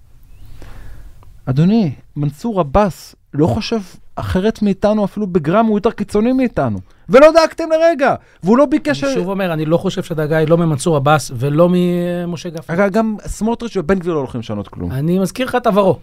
אדוני, 1.46 1.92
מנסור 2.16 2.60
עבאס 2.60 3.16
לא 3.34 3.48
חושב 3.48 3.80
אחרת 4.16 4.62
מאיתנו 4.62 5.06
אפילו 5.06 5.28
בגרם, 5.28 5.66
הוא 5.66 5.78
יותר 5.78 5.92
קיצוני 5.92 6.34
מאיתנו. 6.34 6.80
ולא 7.10 7.28
דאגתם 7.34 7.64
לרגע, 7.72 8.16
והוא 8.44 8.58
לא 8.58 8.66
ביקש... 8.66 9.04
אני 9.04 9.14
שוב 9.14 9.30
אומר, 9.30 9.54
אני 9.54 9.66
לא 9.66 9.78
חושב 9.78 10.04
שהדאגה 10.04 10.38
היא 10.38 10.48
לא 10.48 10.58
ממנסור 10.58 10.96
עבאס 10.96 11.32
ולא 11.36 11.70
ממשה 11.72 12.50
גפני. 12.50 12.76
אגב, 12.76 12.90
גם 12.92 13.16
סמוטריץ' 13.26 13.78
ובן 13.78 14.00
גביר 14.00 14.14
לא 14.14 14.20
הולכים 14.20 14.40
לשנות 14.40 14.68
כלום. 14.68 14.92
אני 14.92 15.20
מזכיר 15.20 15.46
לך 15.46 15.56
את 15.56 15.68
עברו. 15.68 16.00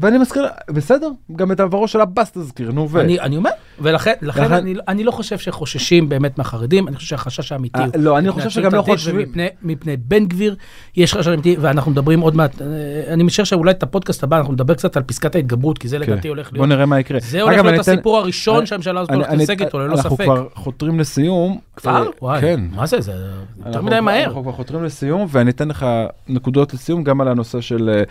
ואני 0.00 0.18
מזכיר, 0.18 0.46
בסדר, 0.70 1.08
גם 1.36 1.52
את 1.52 1.60
עברו 1.60 1.88
של 1.88 2.00
עבאס 2.00 2.30
תזכיר, 2.32 2.72
נו 2.72 2.90
ו... 2.90 3.00
אני 3.00 3.20
אני 3.20 3.36
אומר, 3.36 3.50
ולכן 3.80 4.12
לכן 4.22 4.44
לכן- 4.44 4.52
אני- 4.52 4.74
אני 4.88 5.04
לא 5.04 5.10
חושב 5.10 5.38
שחוששים 5.38 6.08
באמת 6.08 6.38
מהחרדים, 6.38 6.88
אני 6.88 6.96
חושב 6.96 7.08
שהחשש 7.08 7.52
האמיתי 7.52 7.78
אה, 7.78 7.84
הוא... 7.84 7.92
לא, 7.98 8.18
אני 8.18 8.28
מפני 8.28 8.42
חושב 8.42 8.60
שגם 8.62 8.74
לא 8.74 8.82
חושבים- 8.82 9.16
ומפני- 9.28 9.46
מפני 9.62 9.96
בן 9.96 10.24
גביר, 10.26 10.56
יש 10.96 11.14
חשש 11.14 11.28
אמיתי, 11.28 11.56
ואנחנו 11.60 11.90
מדברים 11.90 12.20
עוד 12.20 12.36
מעט, 12.36 12.62
אה, 12.62 12.66
אני 13.12 13.22
משער 13.22 13.44
שאולי 13.44 13.70
את 13.70 13.82
הפודקאסט 13.82 14.22
הבא 14.22 14.38
אנחנו 14.38 14.52
נדבר 14.52 14.74
קצת 14.74 14.96
על 14.96 15.02
פסקת 15.02 15.34
ההתגברות, 15.34 15.78
כי 15.78 15.88
זה 15.88 15.98
לדעתי 15.98 16.20
כן. 16.22 16.28
הולך 16.28 16.50
בוא 16.50 16.56
להיות... 16.58 16.68
נראה 16.68 16.86
מה 16.86 17.00
יקרה. 17.00 17.18
זה 17.20 17.42
הולך 17.42 17.60
להיות 17.64 17.78
הסיפור 17.88 18.16
הראשון 18.18 18.66
שהממשלה 18.66 19.00
הזאת 19.00 19.12
הולכת 19.14 19.32
להתעסק 19.32 19.60
איתו, 19.62 19.78
ללא 19.78 19.94
אנחנו 19.94 20.10
ספק. 20.16 20.24
כבר 20.24 20.46
חותרים 20.54 21.00
לסיום. 21.00 21.58
כבר? 21.76 21.90
אה, 21.96 22.02
וואי, 22.22 22.40
כן. 22.40 22.60
מה 22.74 22.86
זה, 22.86 23.00
זה 23.00 23.12
יותר 23.12 23.68
אנחנו 23.70 23.82
מדי 23.86 24.00
מהר. 24.00 24.24
אנחנו 24.24 24.42
כבר 24.42 24.52
חותרים 24.52 24.84
לסיום, 24.84 25.26
ואני 25.30 25.50
אתן 25.50 25.68
לך 25.68 25.86
נקודות 26.28 26.74
לסיום 26.74 27.04
גם 27.04 27.20
על 27.20 27.28
הנושא 27.28 27.60
של 27.60 28.02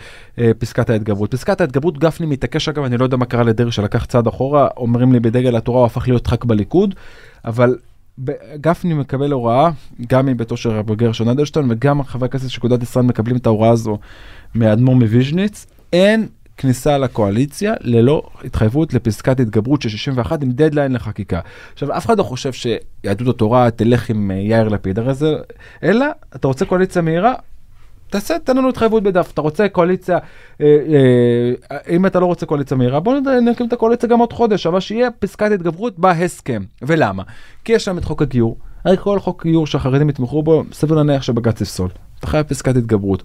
פסקת 0.58 0.90
ההתגברות. 0.90 1.30
פסקת 1.34 1.60
ההתגברות, 1.60 1.75
גפני 1.98 2.26
מתעקש 2.26 2.68
אגב, 2.68 2.84
אני 2.84 2.96
לא 2.96 3.04
יודע 3.04 3.16
מה 3.16 3.24
קרה 3.24 3.42
לדרעי 3.42 3.72
שלקח 3.72 4.04
צעד 4.04 4.26
אחורה, 4.26 4.68
אומרים 4.76 5.12
לי 5.12 5.20
בדגל 5.20 5.56
התורה 5.56 5.78
הוא 5.78 5.86
הפך 5.86 6.08
להיות 6.08 6.26
ח"כ 6.26 6.44
בליכוד, 6.44 6.94
אבל 7.44 7.76
גפני 8.54 8.94
מקבל 8.94 9.32
הוראה, 9.32 9.70
גם 10.08 10.26
מביתו 10.26 10.56
של 10.56 10.70
רב 10.70 10.94
גרשון 10.94 11.28
אדלשטיין 11.28 11.66
וגם 11.70 12.02
חברי 12.02 12.26
הכנסת 12.28 12.50
של 12.50 12.58
אגודת 12.60 12.82
ישראל 12.82 13.04
מקבלים 13.04 13.36
את 13.36 13.46
ההוראה 13.46 13.70
הזו 13.70 13.98
מאדמו"ר 14.54 14.94
מוויז'ניץ, 14.94 15.66
אין 15.92 16.26
כניסה 16.56 16.98
לקואליציה 16.98 17.74
ללא 17.80 18.22
התחייבות 18.44 18.94
לפסקת 18.94 19.40
התגברות 19.40 19.82
של 19.82 19.88
61 19.88 20.42
עם 20.42 20.50
דדליין 20.50 20.92
לחקיקה. 20.92 21.40
עכשיו, 21.72 21.96
אף 21.96 22.06
אחד 22.06 22.18
לא 22.18 22.22
חושב 22.22 22.52
שיהדות 22.52 23.34
התורה 23.34 23.70
תלך 23.70 24.10
עם 24.10 24.30
יאיר 24.30 24.68
לפיד, 24.68 24.98
הרי 24.98 25.14
זה, 25.14 25.36
אלא 25.82 26.06
אתה 26.36 26.48
רוצה 26.48 26.64
קואליציה 26.64 27.02
מהירה, 27.02 27.34
תעשה, 28.10 28.38
תן 28.38 28.56
לנו 28.56 28.68
התחייבות 28.68 29.02
בדף. 29.02 29.30
אתה 29.32 29.40
רוצה 29.40 29.68
קואליציה, 29.68 30.18
אה, 30.60 30.66
אה, 31.70 31.78
אם 31.88 32.06
אתה 32.06 32.20
לא 32.20 32.26
רוצה 32.26 32.46
קואליציה 32.46 32.76
מהירה, 32.76 33.00
בוא 33.00 33.14
נקים 33.42 33.66
את 33.66 33.72
הקואליציה 33.72 34.08
גם 34.08 34.18
עוד 34.18 34.32
חודש, 34.32 34.66
אבל 34.66 34.80
שיהיה 34.80 35.10
פסקת 35.10 35.50
התגברות 35.52 35.98
בהסכם. 35.98 36.62
ולמה? 36.82 37.22
כי 37.64 37.72
יש 37.72 37.88
להם 37.88 37.98
את 37.98 38.04
חוק 38.04 38.22
הגיור. 38.22 38.56
הרי 38.84 38.96
כל 38.96 39.20
חוק 39.20 39.46
גיור 39.46 39.66
שהחרדים 39.66 40.08
יתמכו 40.08 40.42
בו, 40.42 40.64
סביר 40.72 40.96
להניח 40.96 41.22
שבג"ץ 41.22 41.60
יפסול. 41.60 41.88
אתה 42.18 42.26
חייב 42.26 42.46
פסקת 42.46 42.76
התגברות. 42.76 43.22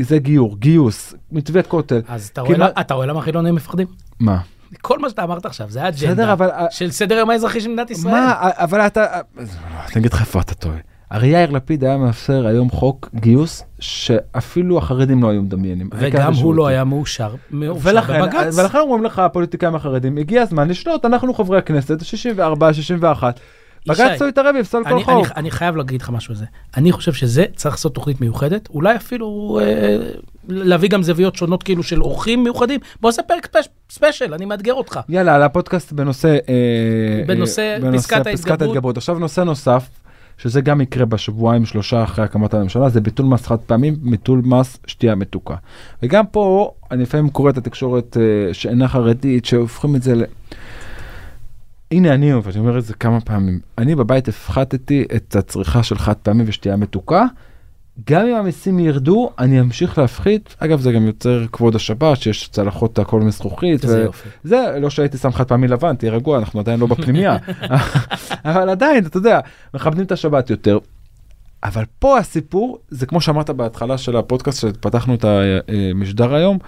זה 0.00 0.18
גיור, 0.18 0.56
גיוס, 0.58 1.14
מתווה 1.32 1.62
כותל. 1.62 2.00
אז 2.08 2.30
אתה 2.32 2.42
כי 2.46 2.54
רואה, 2.54 2.68
אתה 2.80 2.94
רואה 2.94 3.06
למה 3.06 3.22
חילונים 3.22 3.54
מפחדים? 3.54 3.86
מה? 4.20 4.38
כל 4.80 4.98
מה 4.98 5.10
שאתה 5.10 5.24
אמרת 5.24 5.46
עכשיו, 5.46 5.70
זה 5.70 5.82
האג'נדה 5.82 6.32
אבל... 6.32 6.50
של 6.70 6.90
סדר 6.90 7.14
היום 7.14 7.30
האזרחי 7.30 7.60
של 7.60 7.68
מדינת 7.68 7.90
ישראל. 7.90 8.14
מה, 8.14 8.32
אבל 8.40 8.80
אתה... 8.80 9.06
לא, 9.36 9.42
אני 9.78 10.00
אגיד 10.00 10.12
לך 10.12 10.20
איפה 10.20 10.40
אתה 10.40 10.54
טועה. 10.54 10.76
הרי 11.10 11.28
יאיר 11.28 11.50
לפיד 11.50 11.84
היה 11.84 11.96
מאפשר 11.96 12.46
היום 12.46 12.70
חוק 12.70 13.08
גיוס 13.14 13.64
שאפילו 13.80 14.78
החרדים 14.78 15.22
לא 15.22 15.30
היו 15.30 15.42
מדמיינים. 15.42 15.90
וגם 15.92 16.32
הוא 16.34 16.54
לא 16.54 16.66
היה 16.66 16.84
מאושר, 16.84 17.34
מאושר 17.50 18.00
בבג"ץ. 18.00 18.58
ולכן 18.58 18.78
אומרים 18.78 19.04
לך 19.04 19.18
הפוליטיקאים 19.18 19.74
החרדים, 19.74 20.18
הגיע 20.18 20.42
הזמן 20.42 20.68
לשלוט, 20.68 21.04
אנחנו 21.04 21.34
חברי 21.34 21.58
הכנסת, 21.58 22.04
64, 22.04 22.72
61. 22.72 23.40
ישי, 23.86 24.02
בג"ץ 24.02 24.22
לא 24.22 24.26
יתערב, 24.26 24.54
יפסול 24.60 24.84
כל 24.84 25.04
חוק. 25.04 25.26
אני, 25.26 25.34
אני 25.36 25.50
חייב 25.50 25.76
להגיד 25.76 26.02
לך 26.02 26.10
משהו 26.10 26.32
על 26.32 26.38
זה. 26.38 26.44
אני 26.76 26.92
חושב 26.92 27.12
שזה 27.12 27.44
צריך 27.56 27.74
לעשות 27.74 27.94
תוכנית 27.94 28.20
מיוחדת, 28.20 28.68
אולי 28.70 28.96
אפילו 28.96 29.58
אה, 29.62 29.96
להביא 30.48 30.88
גם 30.88 31.02
זוויות 31.02 31.36
שונות 31.36 31.62
כאילו 31.62 31.82
של 31.82 32.02
אורחים 32.02 32.44
מיוחדים. 32.44 32.80
בוא 33.00 33.10
נעשה 33.10 33.22
פרק 33.22 33.46
spesh, 33.46 33.68
special, 33.90 34.34
אני 34.34 34.44
מאתגר 34.44 34.74
אותך. 34.74 35.00
יאללה, 35.08 35.34
על 35.34 35.42
הפודקאסט 35.42 35.92
בנושא... 35.92 36.36
אה, 36.48 37.24
בנושא 37.26 37.78
אה, 37.84 37.92
פסקת 38.32 38.62
ההתגברות. 38.62 38.96
עכשיו 38.96 39.18
נושא 39.18 39.40
נוסף, 39.40 39.88
שזה 40.38 40.60
גם 40.60 40.80
יקרה 40.80 41.04
בשבועיים 41.04 41.64
שלושה 41.64 42.04
אחרי 42.04 42.24
הקמת 42.24 42.54
הממשלה, 42.54 42.88
זה 42.88 43.00
ביטול 43.00 43.26
מס 43.26 43.46
חד 43.46 43.58
פעמים, 43.58 43.96
ביטול 44.10 44.42
מס 44.44 44.78
שתייה 44.86 45.14
מתוקה. 45.14 45.56
וגם 46.02 46.26
פה, 46.26 46.72
אני 46.90 47.02
לפעמים 47.02 47.30
קורא 47.30 47.50
את 47.50 47.58
התקשורת 47.58 48.16
אה, 48.16 48.54
שאינה 48.54 48.88
חרדית, 48.88 49.44
שהופכים 49.44 49.96
את 49.96 50.02
זה 50.02 50.14
ל... 50.14 50.24
הנה 51.90 52.14
אני, 52.14 52.34
ואני 52.34 52.58
אומר 52.58 52.78
את 52.78 52.84
זה 52.84 52.94
כמה 52.94 53.20
פעמים, 53.20 53.60
אני 53.78 53.94
בבית 53.94 54.28
הפחתתי 54.28 55.04
את 55.16 55.36
הצריכה 55.36 55.82
של 55.82 55.98
חד 55.98 56.14
פעמי 56.14 56.44
ושתייה 56.46 56.76
מתוקה. 56.76 57.24
גם 58.06 58.26
אם 58.26 58.34
המיסים 58.34 58.78
ירדו, 58.78 59.30
אני 59.38 59.60
אמשיך 59.60 59.98
להפחית. 59.98 60.56
אגב, 60.58 60.80
זה 60.80 60.92
גם 60.92 61.06
יוצר 61.06 61.44
כבוד 61.52 61.74
השבת, 61.76 62.18
שיש 62.20 62.48
צלחות 62.48 62.98
הכל 62.98 63.20
מזכוכית. 63.20 63.84
איזה 63.84 64.00
ו- 64.00 64.04
יופי. 64.04 64.28
זה 64.44 64.76
לא 64.80 64.90
שהייתי 64.90 65.18
שם 65.18 65.32
חד 65.32 65.44
פעמי 65.44 65.68
לבן, 65.68 65.96
תהיה 65.96 66.12
רגוע, 66.12 66.38
אנחנו 66.38 66.60
עדיין 66.60 66.80
לא 66.80 66.86
בפנימייה. 66.86 67.36
אבל 68.44 68.68
עדיין, 68.68 69.06
אתה 69.06 69.16
יודע, 69.16 69.40
מכבדים 69.74 70.04
את 70.04 70.12
השבת 70.12 70.50
יותר. 70.50 70.78
אבל 71.64 71.84
פה 71.98 72.18
הסיפור, 72.18 72.78
זה 72.88 73.06
כמו 73.06 73.20
שאמרת 73.20 73.50
בהתחלה 73.50 73.98
של 73.98 74.16
הפודקאסט, 74.16 74.60
שפתחנו 74.60 75.14
את 75.14 75.24
המשדר 75.94 76.34
היום, 76.34 76.58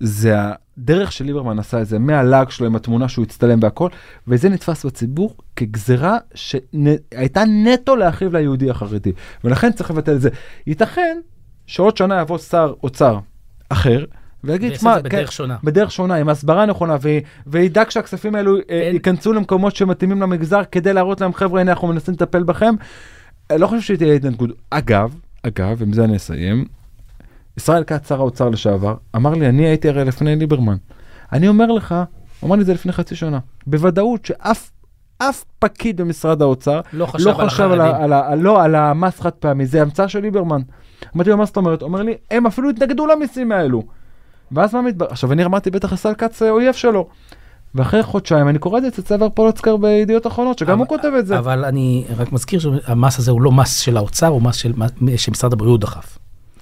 זה 0.00 0.34
הדרך 0.78 1.12
שליברמן 1.12 1.58
עשה 1.58 1.82
את 1.82 1.86
זה, 1.86 1.98
מהלאג 1.98 2.50
שלו 2.50 2.66
עם 2.66 2.76
התמונה 2.76 3.08
שהוא 3.08 3.22
הצטלם 3.22 3.58
והכל, 3.62 3.88
וזה 4.28 4.48
נתפס 4.48 4.86
בציבור 4.86 5.34
כגזרה 5.56 6.18
שהייתה 6.34 7.42
נטו 7.64 7.96
להכאיב 7.96 8.36
ליהודי 8.36 8.70
החרדי, 8.70 9.12
ולכן 9.44 9.72
צריך 9.72 9.90
לבטל 9.90 10.12
את 10.14 10.20
זה. 10.20 10.30
ייתכן 10.66 11.18
שעוד 11.66 11.96
שנה 11.96 12.20
יבוא 12.20 12.38
שר 12.38 12.74
אוצר 12.82 13.18
אחר, 13.68 14.04
ויגיד, 14.44 14.74
שמע, 14.74 14.98
בדרך 15.00 15.32
שונה." 15.32 15.56
בדרך 15.64 15.90
שונה, 15.92 16.14
עם 16.14 16.28
הסברה 16.28 16.66
נכונה, 16.66 16.96
ו- 17.02 17.18
וידאג 17.46 17.90
שהכספים 17.90 18.34
האלו 18.34 18.56
אה, 18.56 18.62
אין- 18.70 18.94
ייכנסו 18.94 19.32
למקומות 19.32 19.76
שמתאימים 19.76 20.22
למגזר, 20.22 20.60
כדי 20.72 20.92
להראות 20.92 21.20
להם, 21.20 21.32
חבר'ה, 21.32 21.60
הנה 21.60 21.72
אנחנו 21.72 21.88
מנסים 21.88 22.14
לטפל 22.14 22.42
בכם. 22.42 22.74
לא 23.52 23.66
חושב 23.66 23.94
שתהיה 23.94 24.14
התנגדות. 24.14 24.50
אגב, 24.70 25.14
אגב, 25.42 25.82
עם 25.82 25.92
זה 25.92 26.04
אני 26.04 26.16
אסיים, 26.16 26.64
ישראל 27.58 27.84
כץ, 27.84 28.08
שר 28.08 28.20
האוצר 28.20 28.48
לשעבר, 28.48 28.94
אמר 29.16 29.34
לי, 29.34 29.48
אני 29.48 29.66
הייתי 29.66 29.88
הרי 29.88 30.04
לפני 30.04 30.36
ליברמן. 30.36 30.76
אני 31.32 31.48
אומר 31.48 31.66
לך, 31.66 31.94
הוא 32.40 32.48
אמר 32.48 32.56
לי 32.56 32.62
את 32.62 32.66
זה 32.66 32.74
לפני 32.74 32.92
חצי 32.92 33.16
שנה, 33.16 33.38
בוודאות 33.66 34.24
שאף 34.26 34.70
אף 35.18 35.44
פקיד 35.58 36.00
במשרד 36.00 36.42
האוצר 36.42 36.80
לא 36.92 37.06
חשב 37.06 37.26
לא 37.28 37.40
על 37.40 37.48
חשב 37.48 37.64
על. 37.72 37.80
ה- 37.80 38.04
על, 38.04 38.12
ה- 38.12 38.34
לא, 38.34 38.62
על 38.62 38.74
המס 38.74 39.20
חד 39.20 39.30
פעמי, 39.30 39.66
זה 39.66 39.82
המצאה 39.82 40.08
של 40.08 40.20
ליברמן. 40.20 40.60
אמרתי 41.16 41.30
לו, 41.30 41.36
מה 41.36 41.44
זאת 41.44 41.56
אומרת? 41.56 41.82
אומר 41.82 42.02
לי, 42.02 42.14
הם 42.30 42.46
אפילו 42.46 42.70
התנגדו 42.70 43.06
למיסים 43.06 43.52
האלו. 43.52 43.82
ואז 44.52 44.74
מה 44.74 44.82
מתברר? 44.82 45.08
עכשיו 45.10 45.32
אני 45.32 45.44
אמרתי, 45.44 45.70
בטח 45.70 45.92
ישראל 45.92 46.14
כץ 46.14 46.42
אה, 46.42 46.50
אויב 46.50 46.74
שלו. 46.74 47.08
ואחרי 47.74 48.02
חודשיים 48.02 48.48
אני 48.48 48.58
קורא 48.58 48.78
את 48.78 48.82
זה 48.82 48.88
אצל 48.88 49.02
צבר 49.02 49.28
פולצקר 49.28 49.76
בידיעות 49.76 50.26
אחרונות, 50.26 50.58
שגם 50.58 50.70
אבל- 50.70 50.78
הוא 50.78 50.88
כותב 50.88 51.10
את 51.18 51.26
זה. 51.26 51.38
אבל 51.38 51.64
אני 51.64 52.04
רק 52.16 52.32
מזכיר 52.32 52.60
שהמס 52.60 53.18
הזה 53.18 53.30
הוא 53.30 53.42
לא 53.42 53.52
מס 53.52 53.78
של 53.78 53.96
האוצר, 53.96 54.26
הוא 54.26 54.42
מס 54.42 54.56
של- 54.56 54.72
שמשרד 55.16 55.52
הבריאות 55.52 55.80
דחף. 55.80 56.18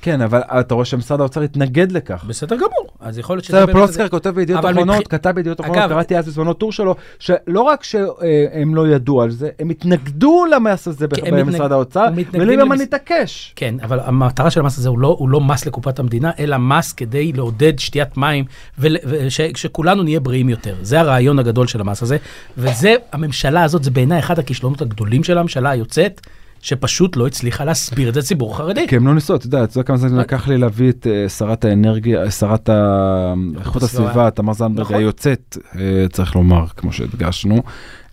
כן, 0.06 0.20
אבל 0.20 0.40
אתה 0.40 0.74
רואה 0.74 0.84
שמשרד 0.84 1.20
האוצר 1.20 1.40
התנגד 1.40 1.92
לכך. 1.92 2.24
בסדר 2.28 2.56
גמור, 2.56 2.86
אז 3.00 3.18
יכול 3.18 3.36
להיות 3.36 3.44
שזה 3.44 3.66
בסדר. 3.66 3.72
פולצקר 3.78 4.08
כותב 4.08 4.30
בידיעות 4.30 4.64
אחרונות, 4.64 5.08
כתב 5.08 5.30
בידיעות 5.30 5.60
אחרונות, 5.60 5.88
קראתי 5.88 6.18
אז 6.18 6.26
בזמנו 6.26 6.52
טור 6.52 6.72
שלו, 6.72 6.94
שלא 7.18 7.60
רק 7.60 7.84
שהם 7.84 8.74
לא 8.74 8.88
ידעו 8.88 9.22
על 9.22 9.30
זה, 9.30 9.48
הם 9.58 9.70
התנגדו 9.70 10.44
למס 10.50 10.88
הזה 10.88 11.06
מתנג- 11.06 11.30
במשרד 11.34 11.72
האוצר, 11.72 12.04
וליברמן 12.32 12.80
התעקש. 12.80 13.52
כן, 13.56 13.74
אבל 13.82 14.00
המטרה 14.00 14.50
של 14.50 14.60
המס 14.60 14.78
הזה 14.78 14.88
הוא 14.88 14.98
לא, 14.98 15.16
הוא 15.18 15.28
לא 15.28 15.40
מס 15.40 15.66
לקופת 15.66 15.98
המדינה, 15.98 16.30
אלא 16.38 16.56
מס 16.58 16.92
כדי 16.92 17.32
לעודד 17.32 17.78
שתיית 17.78 18.16
מים, 18.16 18.44
ושכולנו 18.78 20.02
נהיה 20.02 20.20
בריאים 20.20 20.48
יותר. 20.48 20.74
זה 20.82 21.00
הרעיון 21.00 21.38
הגדול 21.38 21.66
של 21.66 21.80
המס 21.80 22.02
הזה, 22.02 22.16
וזה, 22.58 22.94
הממשלה 23.12 23.62
הזאת, 23.62 23.84
זה 23.84 23.90
בעיניי 23.90 24.18
אחד 24.18 24.38
הכישלונות 24.38 24.82
הגדולים 24.82 25.24
של 25.24 25.38
הממשלה 25.38 25.70
היוצאת, 25.70 26.20
שפשוט 26.66 27.16
לא 27.16 27.26
הצליחה 27.26 27.64
להסביר 27.64 28.08
את 28.08 28.14
זה 28.14 28.20
לציבור 28.20 28.52
החרדי. 28.54 28.86
כי 28.88 28.96
הם 28.96 29.06
לא 29.06 29.14
ניסו, 29.14 29.34
אתה 29.34 29.46
יודע, 29.46 29.64
אתה 29.64 29.78
יודע 29.78 29.86
כמה 29.86 29.96
זמן 29.96 30.16
לקח 30.18 30.48
לי 30.48 30.58
להביא 30.58 30.88
את 30.90 31.06
אה, 31.10 31.28
שרת 31.28 31.64
האנרגיה, 31.64 32.30
שרת 32.30 32.68
ה- 32.68 33.34
איכות 33.58 33.82
הסביבה. 33.82 34.04
הסביבה, 34.08 34.30
תמר 34.30 34.52
זנדברג 34.52 34.80
נכון. 34.86 34.96
היוצאת, 34.96 35.58
אה, 35.78 35.80
צריך 36.12 36.36
לומר, 36.36 36.64
כמו 36.76 36.92
שהדגשנו. 36.92 37.62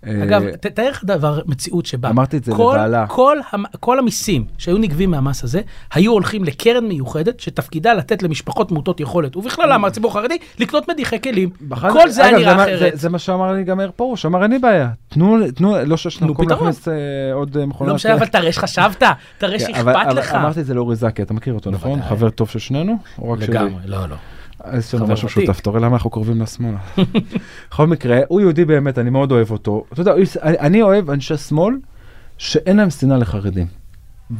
אה, 0.08 0.24
אגב, 0.24 0.44
ת- 0.56 0.66
תאר 0.66 0.90
לך 0.90 1.04
דבר, 1.04 1.40
מציאות 1.46 1.86
שבה 1.86 2.10
אמרתי 2.10 2.38
את 2.38 2.44
זה 2.44 2.52
כל, 2.52 2.74
לבעלה. 2.76 3.08
כל, 3.08 3.38
המ- 3.52 3.64
כל 3.80 4.00
המיסים 4.00 4.46
שהיו 4.58 4.78
נגבים 4.78 5.12
מהמס 5.12 5.44
הזה, 5.44 5.62
היו 5.94 6.12
הולכים 6.12 6.44
לקרן 6.44 6.88
מיוחדת 6.88 7.40
שתפקידה 7.40 7.94
לתת 7.94 8.24
למשפחות 8.24 8.72
מעוטות 8.72 9.00
יכולת, 9.00 9.36
ובכללם 9.36 9.82
מהציבור 9.82 10.12
החרדי, 10.12 10.38
לקנות 10.60 10.90
מדיחי 10.90 11.22
כלים. 11.22 11.50
כל 11.92 12.10
זה 12.10 12.26
היה 12.26 12.38
נראה 12.38 12.56
אחרת. 12.64 12.80
זה, 12.80 12.90
זה 12.94 13.10
מה 13.10 13.20
שאמר 13.20 13.52
לי 13.54 13.64
גם 13.64 13.78
מאיר 13.78 13.92
פרוש, 13.96 14.26
אמר 14.26 14.44
אין 14.44 14.52
לי 14.52 14.60
בעיה, 14.60 14.90
תנו, 15.10 15.38
תנו, 15.56 15.76
לא 15.86 15.98
שיש 15.98 16.22
לנו 16.22 16.32
מקום. 16.34 16.50
להכניס 16.50 16.88
אה, 16.88 16.94
עוד 17.34 17.58
אה, 17.58 17.66
מכונות. 17.66 17.90
לא 17.90 17.96
משנה, 17.96 18.14
אבל 18.14 18.26
תראה 18.26 18.52
שחשבת, 18.52 19.04
תראה 19.38 19.60
כן, 19.60 19.76
אבל 19.76 20.20
לך. 20.20 20.36
אמרתי 20.36 20.60
את 20.60 20.66
זה 20.66 20.74
לאורי 20.74 20.96
זקי, 20.96 21.22
אתה 21.22 21.34
מכיר 21.34 21.54
אותו, 21.54 21.72
נכון? 21.72 22.02
חבר 22.02 22.30
טוב 22.30 22.50
של 22.50 22.60
שנינו? 22.60 22.98
לגמרי, 23.40 23.82
לא, 23.86 24.10
לא. 24.10 24.16
אז 24.64 24.84
יש 24.94 24.96
חבר 24.96 25.14
משהו. 25.14 25.30
שותף, 25.30 25.60
אתה 25.60 25.70
רואה 25.70 25.82
למה 25.82 25.94
אנחנו 25.96 26.10
קרובים 26.10 26.42
לשמאל. 26.42 26.74
בכל 27.72 27.88
מקרה, 27.88 28.20
הוא 28.28 28.42
יהודי 28.42 28.66
באמת, 28.66 28.98
אני 29.00 29.10
מאוד 29.10 29.32
אוהב 29.32 29.52
אותו. 29.52 29.86
אתה 29.94 30.02
יודע, 30.02 30.14
אני- 30.46 30.82
אוהב 30.82 31.10
אנשי 31.10 31.38
שמאל 31.38 31.76
שאין 32.38 32.78
להם 32.78 32.90
שנאה 32.90 33.18
לחרדים. 33.18 33.68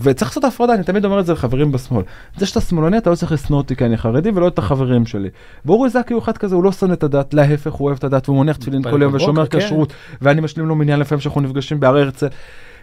וצריך 0.02 0.32
לעשות 0.32 0.44
הפרדה, 0.44 0.74
אני 0.74 0.84
תמיד 0.84 1.06
אומר 1.06 1.20
את 1.20 1.26
זה 1.26 1.34
לחברים 1.34 1.72
בשמאל. 1.72 2.04
זה 2.38 2.46
שאתה 2.46 2.62
שמאלני, 2.62 2.98
אתה 2.98 3.10
לא 3.10 3.16
צריך 3.16 3.32
לשנוא 3.32 3.58
אותי 3.58 3.76
כי 3.76 3.86
אני 3.86 3.98
חרדי 3.98 4.30
ולא 4.36 4.48
את 4.48 4.58
החברים 4.60 5.06
שלי. 5.06 5.30
ואורי 5.66 5.90
זקי 5.90 6.14
הוא 6.14 6.22
אחד 6.22 6.38
כזה, 6.38 6.56
הוא 6.56 6.64
לא 6.64 6.72
שונא 6.72 6.94
את 6.94 7.04
הדת, 7.04 7.34
להפך, 7.34 7.72
הוא 7.72 7.86
אוהב 7.88 7.98
את 7.98 8.04
הדת 8.04 8.30
והוא 8.30 8.44
מניח 8.44 8.58
תפילין 8.58 8.84
כל 8.84 9.02
יום 9.02 9.14
ושומר 9.14 9.46
כן. 9.48 9.60
כשרות, 9.60 9.94
ואני 10.22 10.42
משלים 10.42 10.66
לו 10.68 10.76
מניין 10.76 11.00
לפעמים 11.00 11.20
שאנחנו 11.22 11.42
נפגשים 11.42 11.80
בהר 11.80 11.98
הרצל. 11.98 12.28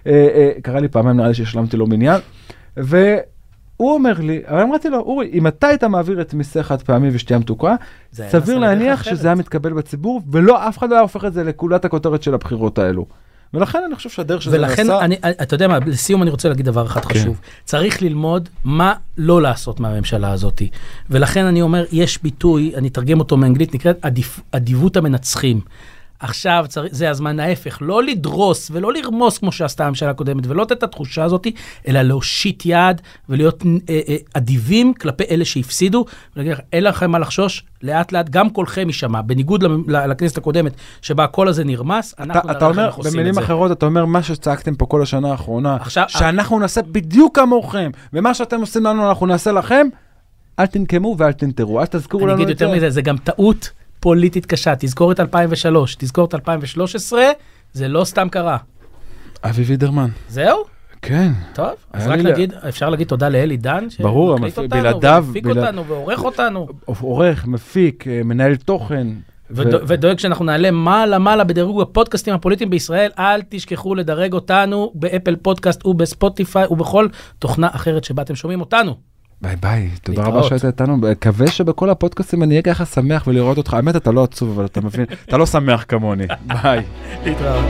אה, 0.07 0.12
אה, 0.35 0.50
קרה 0.62 0.81
לי 0.81 0.88
פעמיים, 0.88 1.16
נראה 1.16 1.29
לי 1.29 1.35
שהשלמתי 1.35 1.76
לו 1.76 1.87
מניין. 1.87 2.20
והוא 3.81 3.95
אומר 3.95 4.12
לי, 4.21 4.40
אבל 4.49 4.61
אמרתי 4.61 4.88
לו, 4.88 4.99
אורי, 4.99 5.31
אם 5.33 5.47
אתה 5.47 5.66
היית 5.66 5.85
מעביר 5.85 6.21
את 6.21 6.35
מיסי 6.35 6.62
חד 6.62 6.83
פעמי 6.83 7.09
ושתייה 7.12 7.38
מתוקה, 7.38 7.75
סביר 8.12 8.59
להניח 8.59 9.01
אחרת. 9.01 9.16
שזה 9.16 9.29
היה 9.29 9.35
מתקבל 9.35 9.73
בציבור, 9.73 10.23
ולא, 10.31 10.69
אף 10.69 10.79
אחד 10.79 10.90
לא 10.90 10.95
היה 10.95 11.03
הופך 11.03 11.25
את 11.25 11.33
זה 11.33 11.45
לגולת 11.45 11.85
הכותרת 11.85 12.23
של 12.23 12.35
הבחירות 12.35 12.79
האלו. 12.79 13.07
ולכן 13.55 13.79
אני 13.87 13.95
חושב 13.95 14.11
שהדרך 14.11 14.43
שזה 14.43 14.57
ולכן, 14.59 14.87
נעשה... 14.87 15.05
אני, 15.05 15.16
אתה 15.43 15.55
יודע 15.55 15.69
מה, 15.69 15.79
לסיום 15.87 16.23
אני 16.23 16.31
רוצה 16.31 16.49
להגיד 16.49 16.66
דבר 16.66 16.87
אחד 16.87 17.05
כן. 17.05 17.21
חשוב. 17.21 17.40
צריך 17.64 18.03
ללמוד 18.03 18.49
מה 18.64 18.95
לא 19.19 19.43
לעשות 19.43 19.81
מהממשלה 19.81 20.33
הזאת. 20.33 20.62
ולכן 21.11 21.45
אני 21.45 21.62
אומר, 21.62 21.85
יש 21.93 22.23
ביטוי, 22.23 22.73
אני 22.77 22.88
אתרגם 22.88 23.21
אותו 23.21 23.37
מאנגלית, 23.37 23.75
נקראת 23.75 24.07
אדיבות 24.53 24.97
המנצחים. 24.97 25.61
עכשיו 26.20 26.64
צריך, 26.68 26.94
זה 26.94 27.11
הזמן 27.11 27.40
ההפך, 27.40 27.78
לא 27.80 28.02
לדרוס 28.02 28.70
ולא 28.74 28.92
לרמוס 28.92 29.38
כמו 29.38 29.52
שעשתה 29.52 29.87
הממשלה 29.87 30.11
הקודמת, 30.11 30.46
ולא 30.46 30.62
לתת 30.62 30.72
את 30.72 30.83
התחושה 30.83 31.24
הזאת, 31.24 31.46
אלא 31.88 32.02
להושיט 32.02 32.62
יד 32.66 33.00
ולהיות 33.28 33.62
אה, 33.88 34.00
אה, 34.09 34.16
אדיבים 34.35 34.94
כלפי 34.94 35.24
אלה 35.30 35.44
שהפסידו, 35.44 36.04
ולהגיד 36.37 36.52
לך, 36.52 36.61
אין 36.72 36.85
לכם 36.85 37.11
מה 37.11 37.18
לחשוש, 37.18 37.64
לאט 37.83 38.12
לאט 38.12 38.28
גם 38.30 38.50
קולכם 38.50 38.87
יישמע, 38.87 39.22
בניגוד 39.22 39.64
לכנסת 39.87 40.38
הקודמת, 40.38 40.72
שבה 41.02 41.24
הקול 41.24 41.48
הזה 41.48 41.64
נרמס, 41.64 42.14
אנחנו 42.18 42.33
אתה, 42.40 42.46
נראה 42.46 42.56
אתה 42.56 42.66
אומר, 42.66 42.90
עושים 42.96 43.06
את 43.06 43.12
במילים 43.12 43.35
זה. 43.35 43.40
אחרות, 43.40 43.72
אתה 43.72 43.87
אומר 43.87 44.04
מה 44.04 44.22
שצעקתם 44.22 44.74
פה 44.74 44.87
כל 44.87 45.02
השנה 45.02 45.30
האחרונה, 45.30 45.76
עכשיו- 45.80 46.04
שאנחנו 46.09 46.59
נעשה 46.59 46.83
בדיוק 46.83 47.37
כמוכם, 47.38 47.90
ומה 48.12 48.35
שאתם 48.35 48.61
עושים 48.61 48.85
לנו 48.85 49.09
אנחנו 49.09 49.26
נעשה 49.26 49.52
לכם, 49.52 49.87
אל 50.59 50.66
תנקמו 50.66 51.14
ואל 51.18 51.33
תנטרו, 51.33 51.80
אל 51.80 51.87
תזכירו 51.87 52.22
אני 52.22 52.33
לנו 52.33 52.42
אגיד 52.42 52.50
את 52.50 52.59
זה. 52.59 52.64
יותר 52.64 52.76
מזה, 52.76 52.90
זה 52.90 53.02
גם 53.02 53.16
טעות 53.16 53.70
פוליטית 54.00 54.46
קשה. 54.46 54.74
תזכור 54.78 55.12
את 55.12 55.20
2003, 55.20 55.94
תזכור 55.98 56.24
את 56.24 56.34
2013, 56.34 57.22
זה 57.72 57.88
לא 57.88 58.04
סתם 58.04 58.28
קרה. 58.28 58.56
אבי 59.44 59.62
וידרמן, 59.62 60.08
זהו? 60.28 60.56
כן. 61.02 61.32
טוב, 61.54 61.68
אז 61.92 62.06
רק 62.06 62.18
להגיד, 62.18 62.52
אפשר 62.68 62.90
להגיד 62.90 63.06
תודה 63.06 63.28
לאלי 63.28 63.56
דן, 63.56 63.86
ברור, 64.00 64.36
בלעדיו- 64.68 65.24
בלעד- 65.32 65.56
אותנו, 65.58 65.86
ועורך 65.86 66.24
אותנו. 66.24 66.66
עורך, 66.84 67.46
מפיק, 67.46 68.08
אה, 68.08 68.20
מנהל 68.24 68.56
תוכן, 68.56 69.06
ודואג, 69.50 70.18
שאנחנו 70.18 70.44
נעלה 70.44 70.70
מעלה 70.70 71.18
מעלה 71.18 71.44
בדירוג 71.44 71.80
הפודקאסטים 71.82 72.34
הפוליטיים 72.34 72.70
בישראל, 72.70 73.10
אל 73.18 73.40
תשכחו 73.48 73.94
לדרג 73.94 74.32
אותנו 74.32 74.92
באפל 74.94 75.36
פודקאסט 75.36 75.86
ובספוטיפיי 75.86 76.66
ובכל 76.70 77.08
תוכנה 77.38 77.68
אחרת 77.72 78.04
שבה 78.04 78.22
אתם 78.22 78.34
שומעים 78.34 78.60
אותנו. 78.60 79.10
ביי 79.42 79.57
ביי, 79.57 79.90
תודה 80.03 80.22
רבה. 80.22 80.42
שהיית 80.42 80.64
איתנו, 80.64 80.96
מקווה 80.96 81.46
שבכל 81.46 81.90
הפודקאסטים 81.90 82.42
אני 82.42 82.50
אהיה 82.50 82.62
ככה 82.62 82.85
שמח 82.85 83.24
ולראות 83.26 83.59
אותך, 83.59 83.74
האמת 83.74 83.96
אתה 83.96 84.12
לא 84.12 84.24
עצוב 84.24 84.50
אבל 84.50 84.64
אתה 84.64 84.81
מבין, 84.81 85.05
אתה 85.29 85.37
לא 85.37 85.46
שמח 85.46 85.85
כמוני, 85.88 86.24
ביי. 86.62 86.83
להתראות. 87.24 87.64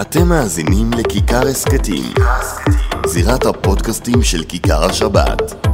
אתם 0.00 0.28
מאזינים 0.28 0.90
לכיכר 0.92 1.48
הסכתים, 1.48 2.04
זירת 3.06 3.46
הפודקאסטים 3.46 4.22
של 4.22 4.44
כיכר 4.44 4.84
השבת. 4.84 5.73